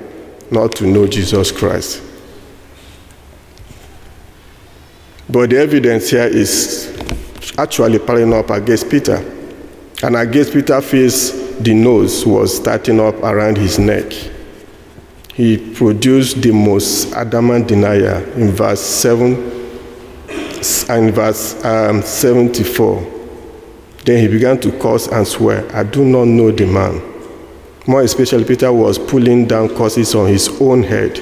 not 0.52 0.76
to 0.76 0.86
know 0.86 1.08
Jesus 1.08 1.50
Christ. 1.50 2.04
But 5.30 5.52
the 5.52 5.60
evidence 5.60 6.10
here 6.10 6.28
is 6.28 7.01
actually 7.58 8.00
piling 8.00 8.34
up 8.34 8.50
against 8.50 8.90
Peter. 8.90 9.18
And 10.04 10.16
against 10.16 10.54
Peter 10.54 10.82
feels 10.82 11.32
the 11.60 11.74
nose 11.74 12.26
was 12.26 12.58
starting 12.58 13.00
up 13.00 13.16
around 13.24 13.58
his 13.58 13.78
neck. 13.78 14.12
He 15.34 15.74
produced 15.74 16.42
the 16.42 16.52
most 16.52 17.14
adamant 17.14 17.68
denial 17.68 18.24
in 18.34 18.52
verse 18.52 18.82
7 18.82 19.34
and 20.90 21.14
verse 21.14 21.64
um, 21.64 22.02
74. 22.02 23.20
Then 24.06 24.20
he 24.20 24.28
began 24.28 24.60
to 24.62 24.72
curse 24.80 25.08
and 25.08 25.28
swear, 25.28 25.74
I 25.76 25.84
do 25.84 26.04
not 26.04 26.26
know 26.26 26.52
the 26.52 26.66
man. 26.66 27.02
More 27.88 28.02
especially, 28.02 28.44
Peter 28.44 28.72
was 28.72 29.00
pulling 29.00 29.48
down 29.48 29.76
curses 29.76 30.14
on 30.14 30.28
his 30.28 30.50
own 30.62 30.84
head. 30.84 31.18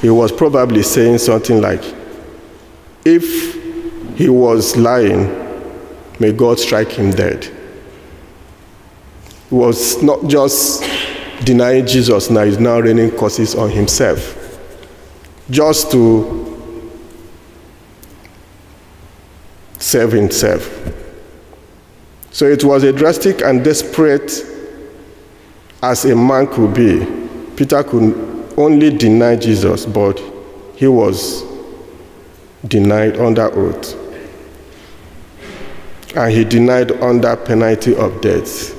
He 0.00 0.10
was 0.10 0.30
probably 0.30 0.82
saying 0.82 1.18
something 1.18 1.60
like, 1.60 1.82
If 3.04 3.61
he 4.16 4.28
was 4.28 4.76
lying, 4.76 5.28
may 6.18 6.32
God 6.32 6.58
strike 6.58 6.90
him 6.90 7.10
dead. 7.10 7.44
He 9.48 9.54
was 9.54 10.02
not 10.02 10.26
just 10.26 10.82
denying 11.44 11.86
Jesus 11.86 12.30
now, 12.30 12.44
he's 12.44 12.58
now 12.58 12.78
raining 12.78 13.10
curses 13.10 13.54
on 13.54 13.70
himself. 13.70 14.38
Just 15.50 15.90
to 15.92 16.38
save 19.78 20.12
himself. 20.12 20.70
So 22.30 22.46
it 22.46 22.64
was 22.64 22.82
a 22.84 22.92
drastic 22.92 23.42
and 23.42 23.62
desperate 23.62 24.32
as 25.82 26.04
a 26.04 26.16
man 26.16 26.46
could 26.46 26.72
be. 26.72 27.04
Peter 27.56 27.82
could 27.82 28.54
only 28.56 28.96
deny 28.96 29.36
Jesus, 29.36 29.84
but 29.84 30.20
he 30.76 30.86
was 30.86 31.42
denied 32.66 33.18
under 33.18 33.52
oath. 33.52 34.01
And 36.14 36.32
he 36.32 36.44
denied 36.44 36.92
under 37.02 37.34
penalty 37.36 37.96
of 37.96 38.20
death. 38.20 38.78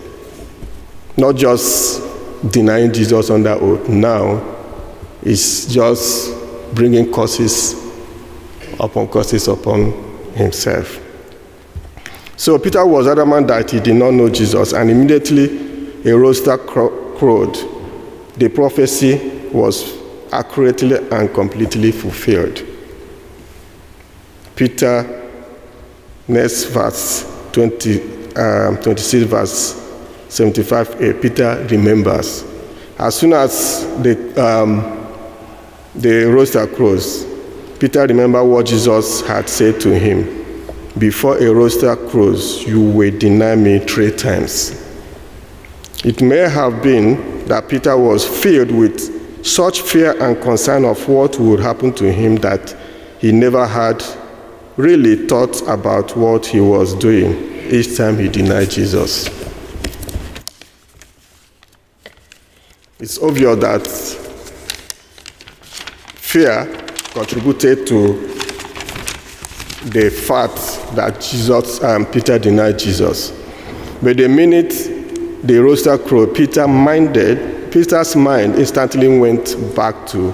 Not 1.18 1.36
just 1.36 2.02
denying 2.52 2.92
Jesus 2.94 3.30
under 3.30 3.52
oath, 3.54 3.88
now 3.90 4.42
it's 5.22 5.66
just 5.66 6.34
bringing 6.76 7.12
curses 7.12 7.76
upon 8.80 9.08
curses 9.08 9.48
upon 9.48 9.92
himself. 10.34 11.00
So 12.36 12.58
Peter 12.60 12.86
was 12.86 13.08
adamant 13.08 13.48
that 13.48 13.72
he 13.72 13.80
did 13.80 13.96
not 13.96 14.12
know 14.12 14.30
Jesus, 14.30 14.74
and 14.74 14.90
immediately 14.90 16.04
a 16.10 16.18
rooster 16.18 16.58
crowed. 16.58 17.56
The 18.38 18.50
prophecy 18.50 19.48
was 19.54 19.94
accurately 20.32 20.98
and 21.12 21.34
completely 21.34 21.92
fulfilled. 21.92 22.64
Peter, 24.56 25.23
next 26.28 26.66
verse 26.66 27.30
20, 27.52 28.36
um, 28.36 28.78
26, 28.78 29.24
verse 29.26 29.74
75a, 30.30 31.22
Peter 31.22 31.68
remembers. 31.70 32.44
As 32.98 33.16
soon 33.16 33.34
as 33.34 33.86
the, 34.02 34.34
um, 34.44 35.08
the 35.96 36.26
rooster 36.26 36.66
crows, 36.68 37.26
Peter 37.80 38.02
remembered 38.08 38.46
what 38.46 38.66
Jesus 38.66 39.22
had 39.22 39.50
said 39.50 39.80
to 39.82 39.98
him 39.98 40.42
Before 40.98 41.38
a 41.38 41.54
rooster 41.54 41.96
crows, 41.96 42.64
you 42.66 42.80
will 42.82 43.18
deny 43.18 43.56
me 43.56 43.80
three 43.80 44.12
times. 44.12 44.80
It 46.04 46.22
may 46.22 46.50
have 46.50 46.82
been 46.82 47.46
that 47.46 47.68
Peter 47.68 47.98
was 47.98 48.26
filled 48.26 48.72
with 48.72 49.46
such 49.46 49.82
fear 49.82 50.18
and 50.22 50.42
concern 50.42 50.86
of 50.86 51.08
what 51.08 51.38
would 51.40 51.60
happen 51.60 51.94
to 51.94 52.12
him 52.12 52.38
that 52.38 52.76
he 53.20 53.32
never 53.32 53.66
had 53.66 54.04
really 54.78 55.28
thought 55.28 55.62
about 55.68 56.16
what 56.18 56.46
he 56.46 56.60
was 56.60 56.94
doing 56.96 57.32
each 57.72 57.96
time 57.96 58.18
he 58.18 58.28
denied 58.28 58.70
Jesus. 58.70 59.28
It's 63.00 63.22
obvious 63.22 63.60
that 63.60 63.88
fear 66.16 66.66
contributed 67.12 67.86
to 67.88 68.14
the 69.90 70.10
fact 70.10 70.56
that 70.96 71.20
Jesus 71.22 71.84
um, 71.84 72.06
Peter 72.06 72.40
denied 72.40 72.80
Jesus. 72.80 73.32
But 74.02 74.18
the 74.18 74.28
minute 74.28 74.72
the 75.44 75.62
rooster 75.62 75.98
crowed, 75.98 76.34
Peter 76.34 76.68
minded, 76.68 77.72
Peter's 77.72 78.16
mind 78.16 78.56
instantly 78.56 79.20
went 79.20 79.56
back 79.76 80.08
to 80.08 80.34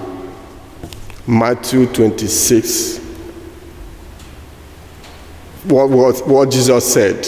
Matthew 1.26 1.86
26. 1.86 3.09
What, 5.64 5.90
what, 5.90 6.26
what 6.26 6.50
Jesus 6.50 6.92
said 6.92 7.26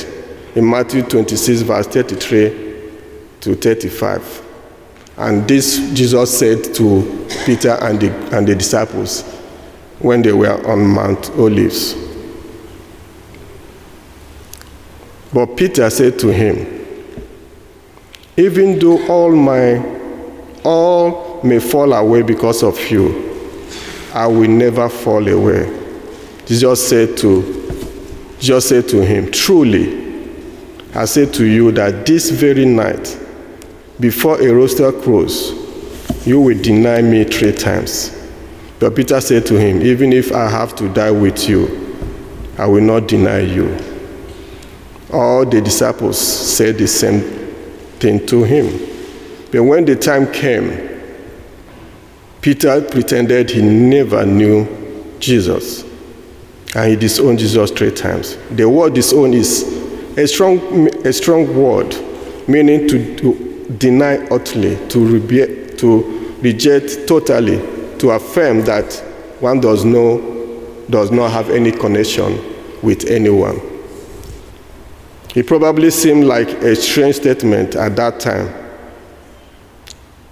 in 0.54 0.68
Matthew 0.68 1.02
26, 1.02 1.62
verse 1.62 1.86
33 1.86 2.90
to 3.40 3.54
35. 3.54 4.48
And 5.18 5.46
this 5.46 5.92
Jesus 5.92 6.38
said 6.38 6.74
to 6.74 7.28
Peter 7.44 7.76
and 7.82 8.00
the, 8.00 8.36
and 8.36 8.46
the 8.46 8.54
disciples 8.54 9.22
when 9.98 10.22
they 10.22 10.32
were 10.32 10.66
on 10.66 10.86
Mount 10.86 11.30
Olives. 11.32 11.94
But 15.32 15.56
Peter 15.56 15.88
said 15.90 16.18
to 16.20 16.28
him, 16.28 16.86
Even 18.36 18.78
though 18.78 19.06
all 19.08 19.34
my 19.34 20.00
all 20.64 21.40
may 21.42 21.58
fall 21.58 21.92
away 21.92 22.22
because 22.22 22.62
of 22.62 22.78
you, 22.90 23.30
I 24.14 24.26
will 24.26 24.48
never 24.48 24.88
fall 24.88 25.26
away. 25.26 25.80
Jesus 26.46 26.88
said 26.88 27.16
to 27.18 27.61
Jesus 28.42 28.68
said 28.68 28.88
to 28.88 29.06
him, 29.06 29.30
Truly, 29.30 30.02
I 30.96 31.04
say 31.04 31.26
to 31.26 31.44
you 31.44 31.70
that 31.72 32.04
this 32.04 32.28
very 32.28 32.64
night, 32.64 33.16
before 34.00 34.42
a 34.42 34.52
rooster 34.52 34.90
crows, 34.90 35.52
you 36.26 36.40
will 36.40 36.60
deny 36.60 37.02
me 37.02 37.22
three 37.22 37.52
times. 37.52 38.10
But 38.80 38.96
Peter 38.96 39.20
said 39.20 39.46
to 39.46 39.60
him, 39.60 39.80
Even 39.82 40.12
if 40.12 40.32
I 40.32 40.48
have 40.48 40.74
to 40.76 40.92
die 40.92 41.12
with 41.12 41.48
you, 41.48 41.94
I 42.58 42.66
will 42.66 42.82
not 42.82 43.06
deny 43.06 43.42
you. 43.42 43.78
All 45.12 45.46
the 45.46 45.60
disciples 45.60 46.18
said 46.18 46.78
the 46.78 46.88
same 46.88 47.20
thing 48.00 48.26
to 48.26 48.42
him. 48.42 48.76
But 49.52 49.62
when 49.62 49.84
the 49.84 49.94
time 49.94 50.32
came, 50.32 50.90
Peter 52.40 52.82
pretended 52.82 53.50
he 53.50 53.62
never 53.62 54.26
knew 54.26 54.66
Jesus. 55.20 55.91
And 56.74 56.90
he 56.90 56.96
disowned 56.96 57.38
Jesus 57.38 57.70
three 57.70 57.90
times. 57.90 58.36
The 58.50 58.68
word 58.68 58.94
disown 58.94 59.34
is 59.34 59.62
a 60.16 60.26
strong, 60.26 60.88
a 61.06 61.12
strong 61.12 61.54
word, 61.54 61.94
meaning 62.48 62.88
to, 62.88 63.16
to 63.16 63.76
deny 63.78 64.16
utterly, 64.28 64.76
to, 64.88 64.98
rebe- 64.98 65.78
to 65.78 66.36
reject 66.40 67.06
totally, 67.06 67.58
to 67.98 68.10
affirm 68.10 68.62
that 68.62 68.92
one 69.40 69.60
does, 69.60 69.84
know, 69.84 70.20
does 70.88 71.10
not 71.10 71.30
have 71.30 71.50
any 71.50 71.72
connection 71.72 72.40
with 72.82 73.04
anyone. 73.06 73.60
It 75.34 75.46
probably 75.46 75.90
seemed 75.90 76.24
like 76.24 76.48
a 76.48 76.76
strange 76.76 77.16
statement 77.16 77.74
at 77.74 77.96
that 77.96 78.20
time 78.20 78.52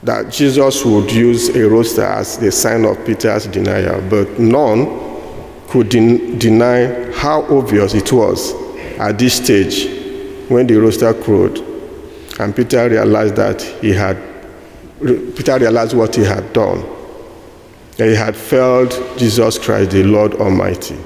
that 0.03 0.33
Jesus 0.33 0.85
would 0.85 1.11
use 1.12 1.48
a 1.50 1.68
rooster 1.68 2.05
as 2.05 2.38
the 2.38 2.50
sign 2.50 2.85
of 2.85 3.05
Peter's 3.05 3.46
denial, 3.46 4.00
but 4.09 4.38
none 4.38 5.10
could 5.70 5.88
den- 5.88 6.38
deny 6.38 7.11
how 7.12 7.42
obvious 7.56 7.94
it 7.94 8.12
was 8.12 8.52
at 8.98 9.18
this 9.18 9.35
stage 9.35 9.87
when 10.50 10.66
the 10.66 10.76
rooster 10.76 11.14
crowed 11.14 11.70
and 12.40 12.56
Peter 12.56 12.88
realized 12.88 13.37
that 13.37 13.61
he 13.61 13.92
had, 13.92 14.16
Peter 14.98 15.59
realized 15.59 15.94
what 15.94 16.16
he 16.16 16.24
had 16.24 16.54
done. 16.54 16.83
That 17.98 18.09
he 18.09 18.14
had 18.14 18.35
failed 18.35 18.92
Jesus 19.18 19.59
Christ, 19.59 19.90
the 19.90 20.04
Lord 20.04 20.33
Almighty. 20.37 20.96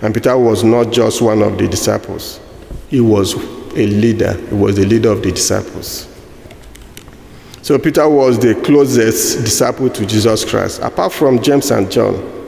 And 0.00 0.14
Peter 0.14 0.38
was 0.38 0.64
not 0.64 0.90
just 0.90 1.20
one 1.20 1.42
of 1.42 1.58
the 1.58 1.68
disciples, 1.68 2.40
he 2.88 3.00
was 3.02 3.34
a 3.34 3.86
leader. 3.86 4.32
He 4.32 4.54
was 4.54 4.76
the 4.76 4.86
leader 4.86 5.10
of 5.10 5.22
the 5.22 5.32
disciples. 5.32 6.08
So 7.60 7.78
Peter 7.78 8.08
was 8.08 8.38
the 8.38 8.54
closest 8.54 9.44
disciple 9.44 9.90
to 9.90 10.06
Jesus 10.06 10.46
Christ, 10.46 10.80
apart 10.80 11.12
from 11.12 11.42
James 11.42 11.70
and 11.70 11.92
John. 11.92 12.39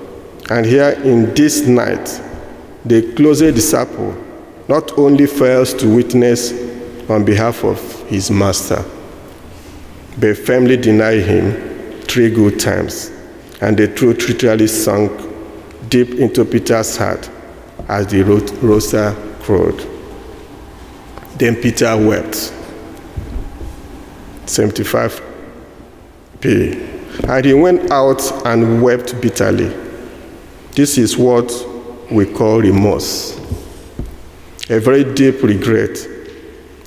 And 0.53 0.67
here 0.67 0.91
in 1.03 1.33
this 1.35 1.67
night, 1.67 2.21
the 2.85 3.15
closest 3.15 3.55
disciple 3.55 4.15
not 4.69 4.99
only 4.99 5.27
fails 5.27 5.73
to 5.73 5.89
witness 5.89 6.53
on 7.09 7.25
behalf 7.25 7.65
of 7.65 7.81
his 8.11 8.31
master. 8.31 8.85
But 10.19 10.37
firmly 10.37 10.77
denied 10.77 11.23
him 11.23 12.03
three 12.03 12.29
good 12.29 12.61
times, 12.61 13.11
and 13.63 13.79
the 13.79 13.89
truth 13.89 14.29
literally 14.29 14.67
sunk 14.67 15.11
deep 15.89 16.11
into 16.17 16.45
Peter's 16.45 16.99
heart 16.99 17.31
as 17.89 18.09
the 18.09 18.23
rooster 18.23 19.17
crowed. 19.41 19.89
Then 21.37 21.57
Peter 21.57 21.97
wept. 21.97 22.53
75p. 24.45 25.25
And 27.27 27.45
he 27.47 27.55
went 27.55 27.91
out 27.91 28.21
and 28.47 28.83
wept 28.83 29.19
bitterly. 29.19 29.82
This 30.75 30.97
is 30.97 31.19
what 31.19 31.53
we 32.11 32.25
call 32.25 32.63
remorse, 32.63 33.39
a 34.71 34.81
very 34.81 35.05
deep 35.05 35.43
regret. 35.43 35.99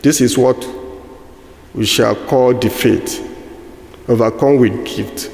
This 0.02 0.22
is 0.22 0.40
what 0.40 0.68
we 1.76 1.86
shall 1.86 2.16
call 2.16 2.54
defeat, 2.54 3.22
overcome 4.08 4.58
with 4.58 4.86
gift, 4.86 5.30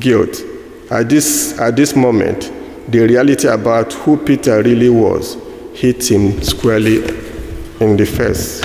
guilt. 0.00 0.42
At 0.90 1.08
this, 1.08 1.56
at 1.60 1.76
this 1.76 1.94
moment, 1.94 2.50
the 2.88 3.06
reality 3.06 3.46
about 3.46 3.92
who 3.92 4.16
Peter 4.16 4.60
really 4.64 4.90
was 4.90 5.36
hit 5.74 6.10
him 6.10 6.42
squarely 6.42 7.04
in 7.80 7.96
the 7.96 8.04
face. 8.04 8.62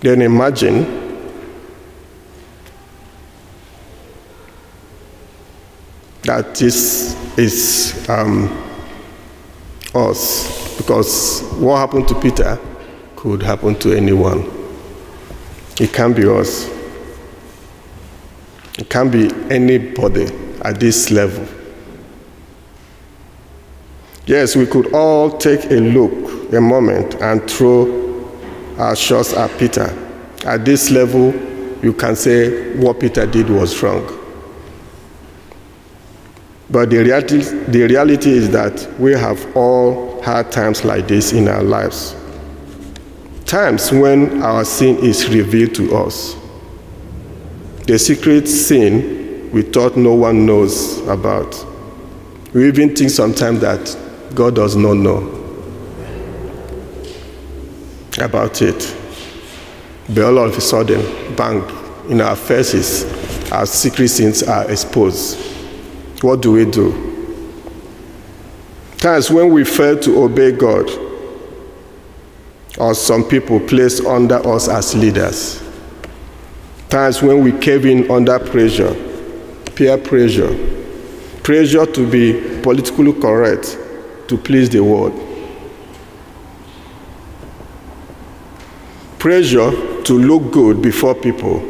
Then 0.00 0.22
imagine 0.22 1.01
that 6.24 6.54
this 6.54 7.16
is 7.38 8.08
um, 8.08 8.48
us 9.94 10.76
because 10.76 11.42
what 11.54 11.78
happened 11.78 12.08
to 12.08 12.20
Peter 12.20 12.58
could 13.16 13.42
happen 13.42 13.74
to 13.78 13.94
anyone. 13.96 14.50
It 15.80 15.92
can't 15.92 16.14
be 16.14 16.26
us. 16.28 16.68
It 18.78 18.88
can't 18.88 19.12
be 19.12 19.30
anybody 19.50 20.26
at 20.62 20.80
this 20.80 21.10
level. 21.10 21.46
Yes, 24.26 24.54
we 24.56 24.66
could 24.66 24.94
all 24.94 25.36
take 25.38 25.64
a 25.70 25.74
look, 25.80 26.52
a 26.52 26.60
moment, 26.60 27.16
and 27.20 27.48
throw 27.50 28.28
our 28.78 28.94
shots 28.96 29.34
at 29.34 29.56
Peter. 29.58 29.86
At 30.44 30.64
this 30.64 30.90
level, 30.90 31.32
you 31.82 31.92
can 31.92 32.16
say 32.16 32.76
what 32.76 33.00
Peter 33.00 33.26
did 33.26 33.50
was 33.50 33.82
wrong. 33.82 34.21
But 36.72 36.88
the 36.88 37.00
reality, 37.00 37.42
the 37.68 37.82
reality 37.82 38.30
is 38.30 38.48
that 38.50 38.88
we 38.98 39.12
have 39.12 39.54
all 39.54 40.22
had 40.22 40.50
times 40.50 40.86
like 40.86 41.06
this 41.06 41.32
in 41.34 41.46
our 41.46 41.62
lives. 41.62 42.16
Times 43.44 43.92
when 43.92 44.42
our 44.42 44.64
sin 44.64 44.96
is 45.04 45.28
revealed 45.28 45.74
to 45.74 45.94
us. 45.94 46.34
The 47.86 47.98
secret 47.98 48.48
sin 48.48 49.50
we 49.52 49.60
thought 49.60 49.98
no 49.98 50.14
one 50.14 50.46
knows 50.46 51.06
about. 51.08 51.54
We 52.54 52.66
even 52.68 52.96
think 52.96 53.10
sometimes 53.10 53.60
that 53.60 53.98
God 54.34 54.54
does 54.54 54.74
not 54.74 54.94
know 54.94 55.28
about 58.18 58.62
it. 58.62 58.96
But 60.08 60.24
all 60.24 60.38
of 60.38 60.56
a 60.56 60.60
sudden, 60.62 61.36
bang, 61.36 61.62
in 62.08 62.22
our 62.22 62.34
faces, 62.34 63.04
our 63.52 63.66
secret 63.66 64.08
sins 64.08 64.42
are 64.42 64.70
exposed 64.70 65.41
what 66.22 66.40
do 66.40 66.52
we 66.52 66.64
do? 66.64 66.90
Times 68.98 69.30
when 69.30 69.52
we 69.52 69.64
fail 69.64 69.98
to 70.00 70.22
obey 70.22 70.52
God, 70.52 70.88
or 72.78 72.94
some 72.94 73.24
people 73.24 73.60
placed 73.60 74.04
under 74.04 74.36
us 74.48 74.68
as 74.68 74.94
leaders. 74.94 75.62
times 76.92 77.22
when 77.22 77.42
we 77.42 77.52
cave 77.58 77.86
in 77.86 78.10
under 78.10 78.38
pressure, 78.38 78.94
peer 79.74 79.96
pressure, 79.96 80.54
pressure 81.42 81.86
to 81.86 82.06
be 82.06 82.60
politically 82.62 83.14
correct, 83.14 83.78
to 84.28 84.36
please 84.36 84.68
the 84.68 84.78
world, 84.78 85.14
pressure 89.18 89.70
to 90.02 90.12
look 90.18 90.52
good 90.52 90.82
before 90.82 91.14
people, 91.14 91.60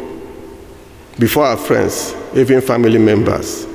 before 1.20 1.46
our 1.46 1.56
friends, 1.56 2.16
even 2.34 2.60
family 2.60 2.98
members. 2.98 3.71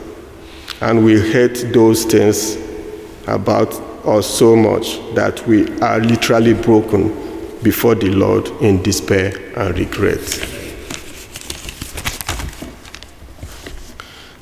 And 0.81 1.03
we 1.03 1.19
hate 1.19 1.73
those 1.73 2.05
things 2.05 2.57
about 3.27 3.73
us 4.05 4.27
so 4.27 4.55
much 4.55 4.99
that 5.15 5.45
we 5.47 5.67
are 5.79 5.99
literally 5.99 6.53
broken 6.53 7.09
before 7.63 7.95
the 7.95 8.09
Lord 8.09 8.47
in 8.61 8.81
despair 8.83 9.33
and 9.57 9.77
regret. 9.77 10.53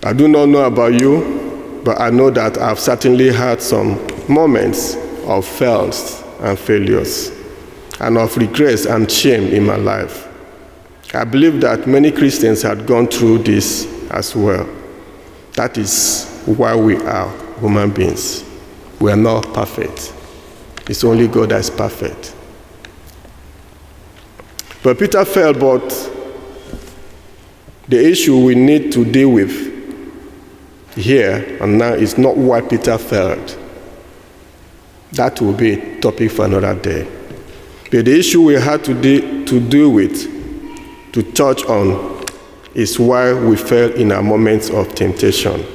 I 0.03 0.13
do 0.13 0.27
not 0.27 0.49
know 0.49 0.65
about 0.65 0.99
you, 0.99 1.81
but 1.83 1.99
I 1.99 2.11
know 2.11 2.29
that 2.29 2.57
I've 2.59 2.79
certainly 2.79 3.31
had 3.31 3.61
some 3.61 3.99
moments 4.27 4.95
of 5.25 5.45
fails 5.45 6.21
and 6.41 6.59
failures 6.59 7.31
and 7.99 8.17
of 8.17 8.35
regrets 8.37 8.85
and 8.85 9.09
shame 9.09 9.51
in 9.51 9.65
my 9.65 9.77
life. 9.77 10.27
I 11.13 11.23
believe 11.23 11.61
that 11.61 11.87
many 11.87 12.11
Christians 12.11 12.61
had 12.61 12.85
gone 12.85 13.07
through 13.07 13.39
this 13.39 13.87
as 14.11 14.35
well. 14.35 14.67
That 15.55 15.77
is 15.77 16.41
why 16.45 16.75
we 16.75 16.97
are 16.97 17.29
human 17.59 17.91
beings. 17.91 18.43
We 18.99 19.11
are 19.11 19.17
not 19.17 19.53
perfect. 19.53 20.13
It's 20.89 21.03
only 21.03 21.27
God 21.27 21.49
that 21.49 21.59
is 21.61 21.69
perfect. 21.69 22.35
But 24.83 24.99
Peter 24.99 25.25
fell, 25.25 25.53
but 25.53 26.11
the 27.87 28.03
issue 28.09 28.37
we 28.43 28.55
need 28.55 28.91
to 28.93 29.03
deal 29.05 29.29
with 29.29 29.73
here 30.95 31.57
and 31.61 31.77
now 31.77 31.93
is 31.93 32.17
not 32.17 32.37
why 32.37 32.61
Peter 32.61 32.97
failed. 32.97 33.57
That 35.13 35.39
will 35.41 35.53
be 35.53 35.73
a 35.73 35.99
topic 36.01 36.31
for 36.31 36.45
another 36.45 36.75
day. 36.75 37.07
But 37.91 38.05
the 38.05 38.19
issue 38.19 38.41
we 38.43 38.55
had 38.55 38.83
to, 38.85 38.93
de- 38.93 39.45
to 39.45 39.59
deal 39.59 39.89
with, 39.91 41.13
to 41.13 41.23
touch 41.33 41.63
on, 41.65 42.14
is 42.75 42.99
why 42.99 43.33
we 43.33 43.55
fail 43.55 43.91
in 43.93 44.11
our 44.11 44.21
moments 44.21 44.69
of 44.69 44.93
temptation. 44.93 45.65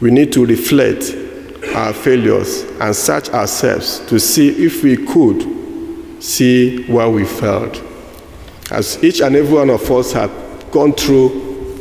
We 0.00 0.10
need 0.10 0.32
to 0.34 0.46
reflect 0.46 1.14
our 1.74 1.92
failures 1.92 2.62
and 2.80 2.94
search 2.94 3.28
ourselves 3.30 3.98
to 4.06 4.20
see 4.20 4.48
if 4.64 4.82
we 4.82 4.96
could 4.96 6.22
see 6.22 6.84
where 6.84 7.10
we 7.10 7.24
failed. 7.24 7.82
As 8.70 9.02
each 9.02 9.20
and 9.20 9.36
every 9.36 9.54
one 9.54 9.70
of 9.70 9.90
us 9.90 10.12
have 10.12 10.30
gone 10.70 10.92
through 10.92 11.28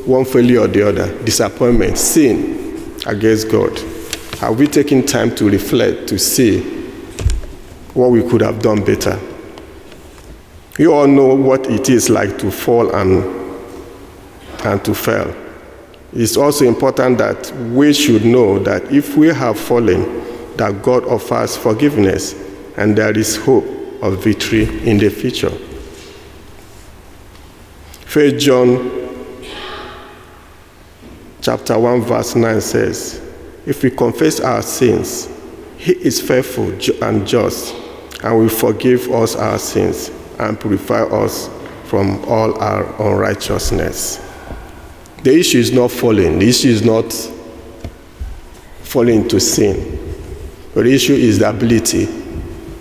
one 0.05 0.25
failure 0.25 0.61
or 0.61 0.67
the 0.67 0.87
other, 0.87 1.23
disappointment, 1.23 1.97
sin 1.97 2.99
against 3.05 3.49
God, 3.49 3.77
have 4.39 4.57
we 4.59 4.67
taken 4.67 5.05
time 5.05 5.35
to 5.35 5.49
reflect 5.49 6.07
to 6.09 6.19
see 6.19 6.61
what 7.93 8.11
we 8.11 8.27
could 8.27 8.41
have 8.41 8.61
done 8.61 8.83
better? 8.83 9.19
You 10.77 10.93
all 10.93 11.07
know 11.07 11.33
what 11.33 11.67
it 11.67 11.89
is 11.89 12.09
like 12.09 12.37
to 12.39 12.51
fall 12.51 12.93
and, 12.93 13.44
and 14.65 14.83
to 14.85 14.93
fail. 14.93 15.33
It's 16.13 16.37
also 16.37 16.65
important 16.65 17.17
that 17.17 17.51
we 17.71 17.93
should 17.93 18.25
know 18.25 18.59
that 18.59 18.91
if 18.91 19.17
we 19.17 19.27
have 19.27 19.59
fallen, 19.59 20.23
that 20.57 20.81
God 20.81 21.03
offers 21.05 21.57
forgiveness 21.57 22.33
and 22.77 22.97
there 22.97 23.17
is 23.17 23.35
hope 23.35 23.65
of 24.01 24.23
victory 24.23 24.63
in 24.87 24.97
the 24.97 25.09
future. 25.09 25.51
First 28.05 28.37
John 28.37 28.91
chapter 31.41 31.77
1 31.77 32.01
verse 32.01 32.35
9 32.35 32.61
says, 32.61 33.21
If 33.65 33.83
we 33.83 33.91
confess 33.91 34.39
our 34.39 34.61
sins, 34.61 35.29
he 35.77 35.91
is 35.91 36.21
faithful 36.21 36.71
and 37.03 37.27
just 37.27 37.75
and 38.23 38.37
will 38.39 38.49
forgive 38.49 39.11
us 39.11 39.35
our 39.35 39.59
sins 39.59 40.09
and 40.39 40.59
purify 40.59 41.03
us 41.03 41.49
from 41.83 42.23
all 42.25 42.57
our 42.59 42.85
unrighteousness. 43.01 44.24
The 45.25 45.35
issue 45.35 45.57
is 45.57 45.71
not 45.71 45.89
falling, 45.89 46.37
the 46.37 46.47
issue 46.47 46.67
is 46.67 46.83
not 46.85 47.11
falling 48.83 49.23
into 49.23 49.39
sin. 49.39 49.97
But 50.75 50.83
the 50.83 50.93
issue 50.93 51.15
is 51.15 51.39
the 51.39 51.49
ability 51.49 52.07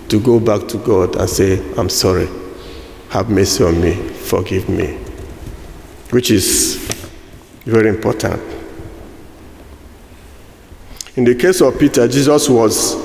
to 0.09 0.19
go 0.19 0.39
back 0.39 0.67
to 0.67 0.77
God 0.77 1.15
and 1.15 1.27
say, 1.27 1.59
I'm 1.75 1.89
sorry, 1.89 2.29
have 3.09 3.31
mercy 3.31 3.63
on 3.63 3.81
me, 3.81 3.95
forgive 3.95 4.69
me, 4.69 4.95
which 6.11 6.29
is 6.29 6.75
very 7.65 7.89
important. 7.89 8.39
In 11.15 11.23
the 11.23 11.33
case 11.33 11.61
of 11.61 11.79
Peter, 11.79 12.07
Jesus 12.07 12.47
was 12.47 12.95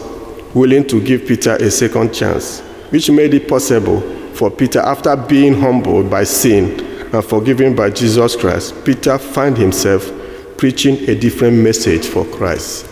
willing 0.55 0.87
to 0.87 1.00
give 1.03 1.26
Peter 1.26 1.57
a 1.57 1.70
second 1.70 2.12
chance, 2.12 2.61
which 2.90 3.11
made 3.11 3.33
it 3.33 3.48
possible 3.48 4.03
for 4.35 4.50
Peter, 4.50 4.81
after 4.81 5.16
being 5.16 5.59
humbled 5.59 6.11
by 6.11 6.24
sin 6.24 6.89
and 7.12 7.25
forgiven 7.25 7.75
by 7.75 7.90
Jesus 7.90 8.37
Christ, 8.37 8.85
Peter 8.85 9.18
found 9.18 9.57
himself 9.59 10.11
preaching 10.57 11.09
a 11.09 11.14
different 11.14 11.57
message 11.57 12.07
for 12.07 12.25
Christ. 12.27 12.87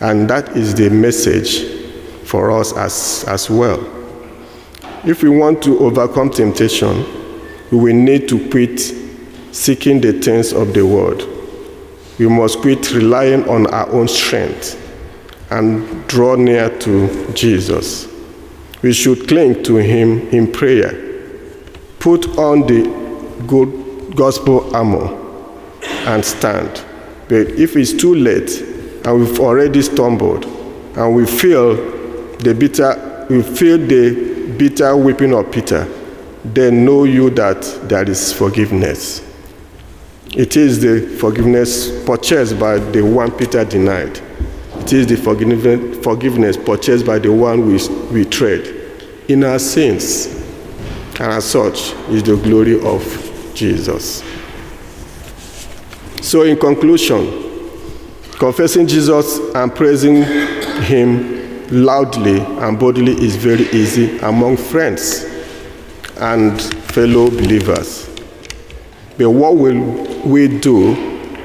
And 0.00 0.30
that 0.30 0.56
is 0.56 0.74
the 0.74 0.88
message 0.90 1.64
for 2.24 2.50
us 2.50 2.72
as, 2.76 3.24
as 3.26 3.50
well. 3.50 3.80
If 5.04 5.22
we 5.22 5.28
want 5.28 5.62
to 5.64 5.78
overcome 5.80 6.30
temptation, 6.30 7.04
we 7.70 7.78
will 7.78 7.94
need 7.94 8.28
to 8.28 8.48
quit 8.50 8.80
seeking 9.52 10.00
the 10.00 10.12
things 10.12 10.52
of 10.52 10.72
the 10.74 10.86
world. 10.86 11.26
We 12.18 12.28
must 12.28 12.60
quit 12.60 12.92
relying 12.92 13.48
on 13.48 13.66
our 13.68 13.88
own 13.90 14.08
strength 14.08 14.84
and 15.50 16.06
draw 16.06 16.36
near 16.36 16.76
to 16.80 17.32
Jesus. 17.32 18.08
We 18.82 18.92
should 18.92 19.26
cling 19.28 19.62
to 19.64 19.76
Him 19.76 20.28
in 20.28 20.52
prayer. 20.52 21.07
Put 22.00 22.38
on 22.38 22.66
the 22.66 23.44
good 23.46 24.16
gospel 24.16 24.74
armor 24.74 25.06
and 26.06 26.24
stand. 26.24 26.84
But 27.28 27.48
if 27.48 27.76
it's 27.76 27.92
too 27.92 28.14
late 28.14 28.60
and 29.04 29.20
we've 29.20 29.40
already 29.40 29.82
stumbled 29.82 30.44
and 30.96 31.14
we 31.14 31.26
feel 31.26 31.76
the 32.38 32.54
bitter, 32.54 33.26
we 33.28 33.42
feel 33.42 33.78
the 33.78 34.54
bitter 34.56 34.96
weeping 34.96 35.34
of 35.34 35.50
Peter, 35.52 35.84
then 36.44 36.84
know 36.84 37.04
you 37.04 37.30
that 37.30 37.62
there 37.88 38.08
is 38.08 38.32
forgiveness. 38.32 39.24
It 40.36 40.56
is 40.56 40.80
the 40.80 41.16
forgiveness 41.18 42.04
purchased 42.04 42.58
by 42.58 42.78
the 42.78 43.02
one 43.02 43.30
Peter 43.32 43.64
denied. 43.64 44.20
It 44.76 44.92
is 44.92 45.06
the 45.06 45.16
forgiveness 46.02 46.56
purchased 46.56 47.04
by 47.04 47.18
the 47.18 47.32
one 47.32 47.66
we, 47.66 47.78
we 48.10 48.24
trade 48.24 48.74
in 49.28 49.44
our 49.44 49.58
sins. 49.58 50.37
And 51.20 51.32
as 51.32 51.44
such 51.44 51.92
is 52.10 52.22
the 52.22 52.36
glory 52.36 52.80
of 52.80 53.52
Jesus. 53.54 54.22
So, 56.22 56.42
in 56.42 56.58
conclusion, 56.58 57.70
confessing 58.38 58.86
Jesus 58.86 59.38
and 59.54 59.74
praising 59.74 60.22
Him 60.82 61.38
loudly 61.70 62.40
and 62.40 62.78
boldly 62.78 63.12
is 63.12 63.36
very 63.36 63.68
easy 63.70 64.18
among 64.18 64.56
friends 64.56 65.24
and 66.18 66.60
fellow 66.60 67.30
believers. 67.30 68.08
But 69.16 69.30
what 69.30 69.56
will 69.56 70.24
we 70.24 70.46
do 70.60 70.94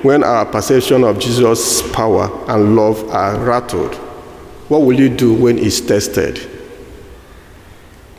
when 0.03 0.23
our 0.23 0.45
perception 0.45 1.03
of 1.03 1.19
Jesus' 1.19 1.81
power 1.91 2.29
and 2.47 2.75
love 2.75 3.09
are 3.09 3.39
rattled? 3.39 3.95
What 4.67 4.81
will 4.81 4.99
you 4.99 5.09
do 5.09 5.33
when 5.33 5.57
it's 5.57 5.81
tested? 5.81 6.49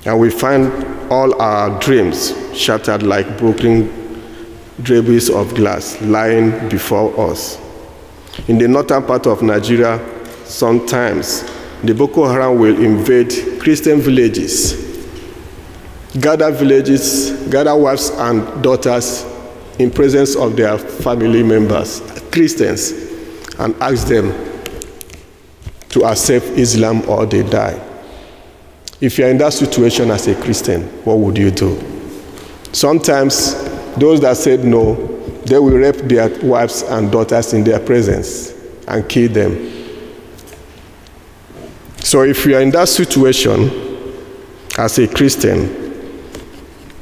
And 0.05 0.19
we 0.21 0.31
find 0.31 0.73
all 1.14 1.40
our 1.40 1.79
dreams 1.79 2.35
shattered 2.59 3.05
like 3.05 3.38
broken 3.38 3.87
debris 4.83 5.33
of 5.33 5.55
glass 5.55 6.00
lying 6.03 6.68
before 6.68 7.31
us. 7.31 7.57
In 8.48 8.59
the 8.59 8.66
northern 8.66 9.05
part 9.05 9.29
of 9.29 9.40
Nigeria, 9.40 10.00
sometimes 10.44 11.44
the 11.85 11.94
Boko 11.94 12.27
Haram 12.27 12.59
will 12.59 12.77
invade 12.83 13.61
Christian 13.61 14.00
villages, 14.00 14.74
gather 16.20 16.50
villages, 16.50 17.31
gather 17.48 17.77
wives 17.77 18.11
and 18.11 18.61
daughters 18.61 19.24
in 19.79 19.92
presence 19.92 20.35
of 20.35 20.57
their 20.57 20.77
family 20.79 21.44
members, 21.44 22.00
Christians, 22.33 22.90
and 23.61 23.72
ask 23.81 24.09
them 24.09 24.33
to 25.90 26.05
accept 26.07 26.46
Islam 26.59 27.09
or 27.09 27.24
they 27.24 27.44
die. 27.48 27.84
If 29.05 29.19
you're 29.19 29.29
in 29.29 29.37
that 29.37 29.53
situation 29.53 30.11
as 30.11 30.27
a 30.29 30.35
Christian, 30.35 30.81
what 31.05 31.19
would 31.19 31.37
you 31.37 31.51
do? 31.51 31.79
Sometimes 32.73 33.53
those 33.97 34.19
that 34.23 34.35
said 34.38 34.64
no, 34.64 34.95
they 35.45 35.59
will 35.59 35.77
rape 35.77 35.97
their 35.97 36.31
wives 36.43 36.81
and 36.81 37.12
daughters 37.12 37.53
in 37.53 37.64
their 37.64 37.81
presence 37.81 38.55
and 38.88 39.07
kill 39.07 39.31
them. 39.31 39.53
So 41.99 42.23
if 42.23 42.47
you 42.47 42.57
are 42.57 42.62
in 42.62 42.71
that 42.71 42.88
situation 42.88 43.71
as 44.79 44.99
a 44.99 45.07
Christian, 45.07 45.69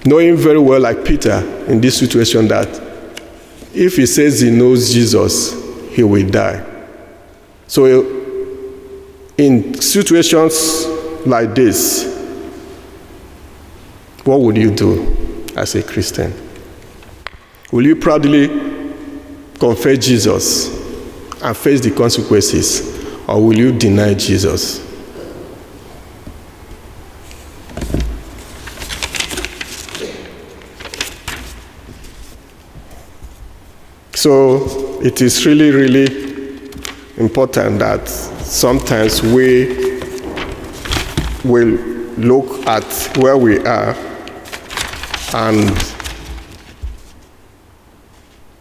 knowing 0.05 0.37
very 0.37 0.59
well, 0.59 0.81
like 0.81 1.05
Peter, 1.05 1.39
in 1.69 1.81
this 1.81 1.99
situation, 1.99 2.49
that 2.49 2.67
if 3.73 3.95
he 3.95 4.07
says 4.07 4.41
he 4.41 4.51
knows 4.51 4.93
Jesus, 4.93 5.53
he 5.95 6.03
will 6.03 6.29
die. 6.29 6.69
So, 7.69 7.87
in 9.39 9.81
situations 9.81 10.92
like 11.27 11.55
this, 11.55 12.05
what 14.25 14.41
would 14.41 14.57
you 14.57 14.71
do 14.71 15.47
as 15.57 15.75
a 15.75 15.83
Christian? 15.83 16.33
Will 17.71 17.87
you 17.87 17.97
proudly 17.97 18.49
confess 19.59 19.99
Jesus 19.99 20.69
and 21.43 21.57
face 21.57 21.81
the 21.81 21.91
consequences, 21.91 23.05
or 23.29 23.45
will 23.45 23.57
you 23.57 23.73
deny 23.73 24.15
Jesus? 24.15 24.87
So 34.15 35.01
it 35.03 35.21
is 35.21 35.45
really, 35.47 35.71
really 35.71 36.71
important 37.17 37.81
that 37.81 38.09
sometimes 38.09 39.21
we 39.21 39.92
will 41.45 41.79
look 42.19 42.67
at 42.67 42.85
where 43.17 43.37
we 43.37 43.59
are 43.65 43.95
and 45.35 45.71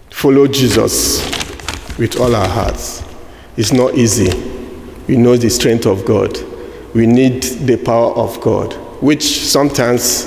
follow 0.10 0.48
Jesus 0.48 1.22
with 1.98 2.20
all 2.20 2.36
our 2.36 2.48
hearts. 2.48 3.04
It's 3.58 3.74
not 3.74 3.96
easy. 3.96 4.30
We 5.08 5.18
know 5.18 5.36
the 5.36 5.50
strength 5.50 5.86
of 5.86 6.06
God. 6.06 6.38
We 6.94 7.06
need 7.06 7.44
the 7.44 7.78
power 7.78 8.14
of 8.14 8.40
God, 8.42 8.74
which 9.02 9.24
sometimes 9.24 10.26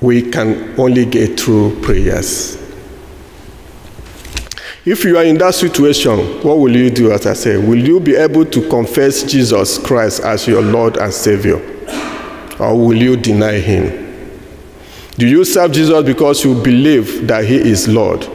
we 0.00 0.30
can 0.30 0.78
only 0.78 1.06
get 1.06 1.38
through 1.38 1.80
prayers. 1.82 2.61
If 4.84 5.04
you 5.04 5.16
are 5.16 5.24
in 5.24 5.38
that 5.38 5.54
situation, 5.54 6.18
what 6.42 6.58
will 6.58 6.74
you 6.74 6.90
do, 6.90 7.12
as 7.12 7.24
I 7.24 7.34
say? 7.34 7.56
Will 7.56 7.78
you 7.78 8.00
be 8.00 8.16
able 8.16 8.44
to 8.46 8.68
confess 8.68 9.22
Jesus 9.22 9.78
Christ 9.78 10.22
as 10.24 10.48
your 10.48 10.60
Lord 10.60 10.96
and 10.96 11.12
Savior? 11.12 11.58
Or 12.58 12.76
will 12.76 12.96
you 12.96 13.16
deny 13.16 13.60
Him? 13.60 14.02
Do 15.16 15.28
you 15.28 15.44
serve 15.44 15.70
Jesus 15.70 16.04
because 16.04 16.42
you 16.44 16.60
believe 16.60 17.28
that 17.28 17.44
He 17.44 17.56
is 17.56 17.86
Lord, 17.86 18.28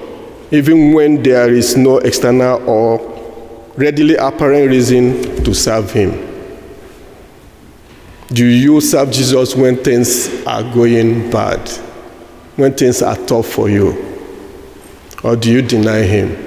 even 0.51 0.93
when 0.93 1.21
there 1.21 1.53
is 1.53 1.75
no 1.75 1.97
external 1.97 2.63
or 2.69 3.73
readily 3.75 4.15
apparent 4.15 4.69
reason 4.69 5.43
to 5.43 5.53
serve 5.53 5.91
Him? 5.91 6.11
Do 8.29 8.45
you 8.45 8.79
serve 8.79 9.11
Jesus 9.11 9.53
when 9.53 9.83
things 9.83 10.45
are 10.45 10.63
going 10.73 11.29
bad, 11.29 11.67
when 12.55 12.73
things 12.73 13.01
are 13.01 13.17
tough 13.17 13.47
for 13.47 13.69
you? 13.69 14.16
Or 15.27 15.35
do 15.35 15.51
you 15.51 15.61
deny 15.61 16.03
Him? 16.03 16.37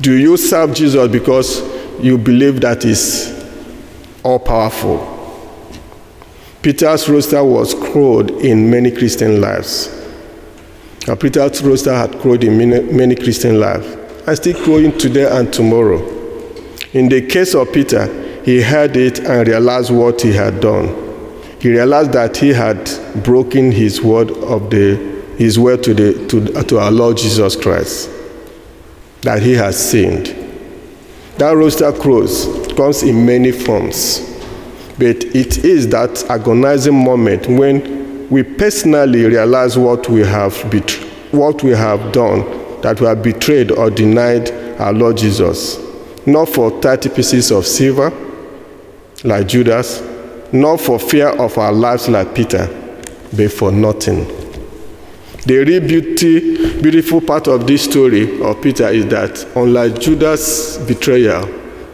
Do 0.00 0.16
you 0.16 0.38
serve 0.38 0.74
Jesus 0.74 1.12
because 1.12 1.60
you 2.02 2.16
believe 2.16 2.62
that 2.62 2.84
He's 2.84 3.44
all 4.22 4.38
powerful? 4.38 5.10
Peter's 6.62 7.06
roster 7.06 7.44
was 7.44 7.74
crowed 7.74 8.30
in 8.30 8.70
many 8.70 8.90
Christian 8.90 9.42
lives. 9.42 9.90
Now, 11.06 11.16
Peter's 11.16 11.62
roster 11.62 11.92
had 11.92 12.18
crowed 12.20 12.42
in 12.42 12.56
many, 12.56 12.80
many 12.80 13.14
Christian 13.14 13.60
lives 13.60 13.86
and 14.26 14.34
still 14.34 14.64
crowing 14.64 14.96
today 14.96 15.30
and 15.30 15.52
tomorrow. 15.52 15.98
In 16.94 17.10
the 17.10 17.26
case 17.26 17.54
of 17.54 17.70
Peter, 17.74 18.06
he 18.42 18.62
heard 18.62 18.96
it 18.96 19.18
and 19.18 19.46
realized 19.46 19.90
what 19.90 20.22
he 20.22 20.32
had 20.32 20.60
done. 20.60 20.88
He 21.60 21.68
realized 21.68 22.12
that 22.12 22.38
he 22.38 22.54
had 22.54 22.90
broken 23.22 23.70
his 23.70 24.00
word 24.00 24.30
of 24.30 24.70
the 24.70 25.13
his 25.36 25.58
word 25.58 25.82
to, 25.84 25.94
the, 25.94 26.26
to, 26.28 26.62
to 26.64 26.78
our 26.78 26.90
Lord 26.90 27.16
Jesus 27.16 27.56
Christ, 27.56 28.10
that 29.22 29.42
he 29.42 29.52
has 29.52 29.78
sinned. 29.90 30.26
That 31.38 31.56
rooster 31.56 31.92
crows 31.92 32.46
comes 32.76 33.02
in 33.02 33.26
many 33.26 33.50
forms. 33.50 34.20
But 34.98 35.24
it 35.34 35.64
is 35.64 35.88
that 35.88 36.24
agonizing 36.30 36.94
moment 36.94 37.48
when 37.48 38.28
we 38.30 38.42
personally 38.42 39.24
realize 39.24 39.76
what 39.76 40.08
we 40.08 40.20
have 40.20 40.54
bet- 40.70 41.00
what 41.32 41.62
we 41.64 41.72
have 41.72 42.12
done, 42.12 42.80
that 42.82 43.00
we 43.00 43.06
have 43.06 43.22
betrayed 43.22 43.72
or 43.72 43.90
denied 43.90 44.50
our 44.80 44.92
Lord 44.92 45.16
Jesus, 45.16 45.78
not 46.26 46.48
for 46.48 46.70
30 46.80 47.08
pieces 47.10 47.50
of 47.50 47.66
silver, 47.66 48.12
like 49.24 49.48
Judas, 49.48 50.00
not 50.52 50.80
for 50.80 51.00
fear 51.00 51.28
of 51.30 51.58
our 51.58 51.72
lives, 51.72 52.08
like 52.08 52.34
Peter, 52.34 52.68
but 53.36 53.52
for 53.52 53.72
nothing. 53.72 54.43
The 55.46 55.58
real 55.62 55.80
beauty, 55.86 56.80
beautiful 56.80 57.20
part 57.20 57.48
of 57.48 57.66
this 57.66 57.84
story 57.84 58.40
of 58.40 58.62
Peter 58.62 58.88
is 58.88 59.04
that, 59.08 59.46
unlike 59.54 59.98
Judas' 60.00 60.78
betrayal 60.78 61.44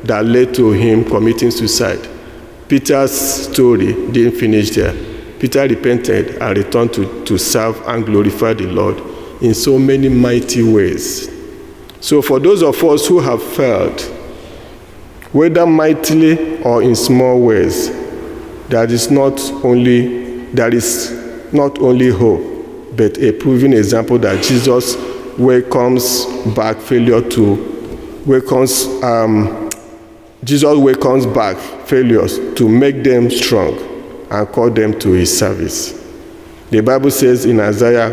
that 0.05 0.25
led 0.25 0.55
to 0.55 0.71
him 0.71 1.05
committing 1.05 1.51
suicide, 1.51 2.09
Peter's 2.69 3.11
story 3.11 3.93
didn't 4.13 4.39
finish 4.39 4.71
there. 4.71 4.95
Peter 5.41 5.63
repented 5.67 6.37
and 6.41 6.59
returned 6.59 6.93
to, 6.93 7.25
to 7.25 7.37
serve 7.39 7.77
and 7.89 8.07
glorify 8.07 8.53
the 8.55 8.69
Lord 8.69 8.99
in 9.43 9.53
so 9.53 9.81
many 9.81 10.09
mighty 10.09 10.63
ways. 10.63 11.29
So, 12.01 12.23
for 12.23 12.39
those 12.39 12.63
of 12.63 12.81
us 12.85 13.09
who 13.09 13.19
have 13.19 13.43
failed, 13.43 14.01
whether 15.33 15.67
mightily 15.67 16.63
or 16.63 16.85
in 16.85 16.95
small 16.95 17.41
ways, 17.41 17.89
there 18.69 18.85
is 18.89 19.11
not 19.11 19.41
only 19.65 20.45
there 20.53 20.73
is 20.73 21.11
not 21.53 21.81
only 21.81 22.11
hope, 22.11 22.60
but 22.97 23.19
a 23.19 23.33
proven 23.33 23.73
example 23.73 24.19
that 24.19 24.43
Jesus 24.43 24.97
welcomes 25.39 26.27
back 26.55 26.79
failure 26.79 27.27
to 27.31 28.23
welcomes 28.27 28.87
um, 29.03 29.71
Jesus 30.43 30.77
welcomes 30.77 31.27
back 31.27 31.57
failures 31.87 32.39
to 32.55 32.69
make 32.69 33.03
them 33.03 33.31
strong 33.31 33.79
and 34.31 34.49
call 34.49 34.71
them 34.71 34.99
to 35.01 35.11
his 35.13 35.37
service. 35.37 35.93
The 36.71 36.81
Bible 36.81 37.11
says 37.11 37.45
in 37.45 37.61
Isaiah 37.61 38.13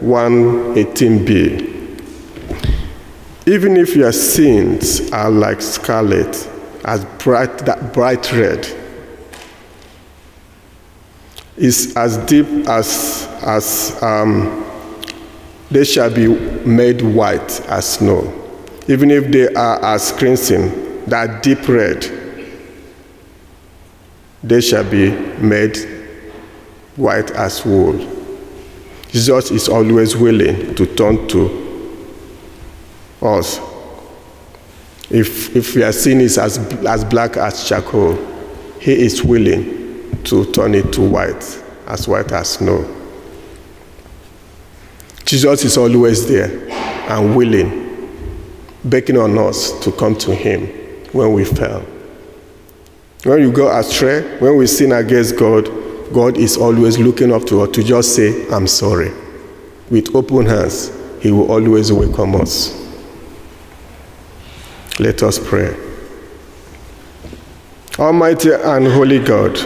118b, 0.00 1.74
even 3.46 3.76
if 3.76 3.94
your 3.94 4.12
sins 4.12 5.10
are 5.12 5.30
like 5.30 5.60
scarlet, 5.60 6.48
as 6.84 7.04
bright, 7.18 7.58
that 7.58 7.92
bright 7.92 8.32
red, 8.32 8.64
is 11.56 11.96
as 11.96 12.18
deep 12.26 12.46
as, 12.68 13.26
as 13.42 14.02
um, 14.02 14.64
they 15.70 15.84
shall 15.84 16.12
be 16.12 16.28
made 16.66 17.02
white 17.02 17.60
as 17.68 17.94
snow. 17.94 18.42
Even 18.88 19.10
if 19.10 19.30
they 19.32 19.52
are 19.54 19.82
as 19.84 20.12
crimson, 20.12 21.04
that 21.06 21.42
deep 21.42 21.66
red, 21.68 22.04
they 24.42 24.60
shall 24.60 24.88
be 24.88 25.10
made 25.38 25.76
white 26.96 27.30
as 27.32 27.64
wool. 27.64 27.94
Jesus 29.10 29.50
is 29.50 29.68
always 29.68 30.16
willing 30.16 30.74
to 30.74 30.86
turn 30.94 31.26
to 31.28 31.62
us. 33.22 33.58
If, 35.08 35.54
if 35.56 35.74
your 35.74 35.92
sin 35.92 36.20
is 36.20 36.36
as, 36.36 36.58
as 36.58 37.04
black 37.04 37.36
as 37.36 37.66
charcoal, 37.66 38.14
he 38.80 38.92
is 38.92 39.22
willing 39.22 39.85
to 40.24 40.50
turn 40.52 40.74
it 40.74 40.92
to 40.94 41.00
white, 41.00 41.62
as 41.86 42.08
white 42.08 42.32
as 42.32 42.50
snow. 42.50 42.92
Jesus 45.24 45.64
is 45.64 45.76
always 45.76 46.26
there 46.28 46.68
and 47.10 47.36
willing, 47.36 48.10
begging 48.84 49.16
on 49.16 49.36
us 49.38 49.78
to 49.80 49.90
come 49.92 50.16
to 50.18 50.34
him 50.34 50.66
when 51.12 51.32
we 51.32 51.44
fail. 51.44 51.80
When 53.24 53.40
you 53.40 53.50
go 53.50 53.76
astray, 53.76 54.38
when 54.38 54.56
we 54.56 54.68
sin 54.68 54.92
against 54.92 55.36
God, 55.36 55.64
God 56.12 56.36
is 56.36 56.56
always 56.56 56.96
looking 56.98 57.32
up 57.32 57.44
to 57.46 57.62
us 57.62 57.70
to 57.74 57.82
just 57.82 58.14
say, 58.14 58.48
I'm 58.50 58.68
sorry. 58.68 59.10
With 59.90 60.14
open 60.14 60.46
hands, 60.46 60.92
He 61.20 61.32
will 61.32 61.50
always 61.50 61.92
welcome 61.92 62.36
us. 62.36 62.72
Let 65.00 65.22
us 65.22 65.38
pray. 65.38 65.76
Almighty 67.98 68.52
and 68.52 68.86
holy 68.86 69.18
God, 69.18 69.56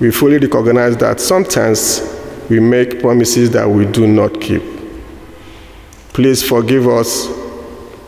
we 0.00 0.10
fully 0.10 0.38
recognize 0.38 0.96
that 0.98 1.20
sometimes 1.20 2.02
we 2.48 2.60
make 2.60 3.00
promises 3.00 3.50
that 3.50 3.68
we 3.68 3.84
do 3.84 4.06
not 4.06 4.40
keep. 4.40 4.62
Please 6.12 6.46
forgive 6.46 6.86
us 6.88 7.26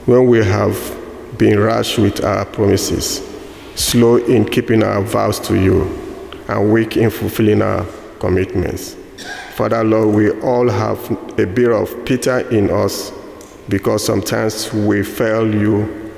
when 0.06 0.26
we 0.26 0.44
have 0.44 0.96
been 1.36 1.58
rash 1.58 1.98
with 1.98 2.24
our 2.24 2.44
promises, 2.44 3.26
slow 3.74 4.16
in 4.16 4.44
keeping 4.44 4.82
our 4.82 5.02
vows 5.02 5.40
to 5.40 5.58
you, 5.58 5.82
and 6.48 6.72
weak 6.72 6.96
in 6.96 7.10
fulfilling 7.10 7.62
our 7.62 7.86
commitments. 8.18 8.96
Father, 9.54 9.84
Lord, 9.84 10.14
we 10.14 10.30
all 10.40 10.68
have 10.68 11.10
a 11.38 11.46
bit 11.46 11.70
of 11.70 12.04
Peter 12.04 12.40
in 12.50 12.70
us 12.70 13.12
because 13.68 14.04
sometimes 14.04 14.72
we 14.72 15.02
fail 15.02 15.52
you 15.52 16.12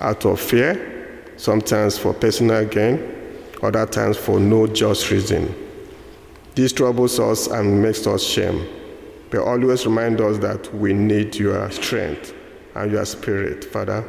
out 0.00 0.24
of 0.24 0.40
fear, 0.40 1.24
sometimes 1.36 1.98
for 1.98 2.14
personal 2.14 2.64
gain, 2.64 3.17
other 3.62 3.86
times 3.86 4.16
for 4.16 4.38
no 4.38 4.66
just 4.66 5.10
reason. 5.10 5.54
This 6.54 6.72
troubles 6.72 7.18
us 7.20 7.46
and 7.46 7.82
makes 7.82 8.06
us 8.06 8.22
shame. 8.22 8.66
But 9.30 9.40
always 9.40 9.86
remind 9.86 10.20
us 10.20 10.38
that 10.38 10.74
we 10.74 10.92
need 10.92 11.36
your 11.36 11.70
strength 11.70 12.34
and 12.74 12.90
your 12.90 13.04
spirit, 13.04 13.64
Father, 13.64 14.04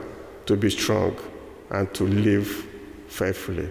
to 0.45 0.55
be 0.55 0.69
strong 0.69 1.17
and 1.71 1.93
to 1.93 2.05
live 2.05 2.47
faithfully. 3.07 3.69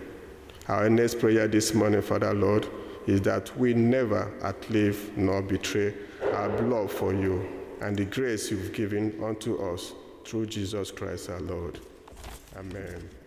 Our 0.68 0.90
next 0.90 1.18
prayer 1.18 1.48
this 1.48 1.72
morning, 1.72 2.02
Father 2.02 2.34
Lord, 2.34 2.68
is 3.06 3.22
that 3.22 3.56
we 3.56 3.72
never 3.72 4.30
outlive 4.44 5.16
nor 5.16 5.40
betray 5.40 5.94
our 6.34 6.48
love 6.60 6.92
for 6.92 7.14
you 7.14 7.48
and 7.80 7.96
the 7.96 8.04
grace 8.04 8.50
you've 8.50 8.72
given 8.72 9.18
unto 9.24 9.56
us 9.72 9.92
through 10.24 10.46
Jesus 10.46 10.90
Christ 10.90 11.30
our 11.30 11.40
Lord. 11.40 11.80
Amen. 12.56 13.17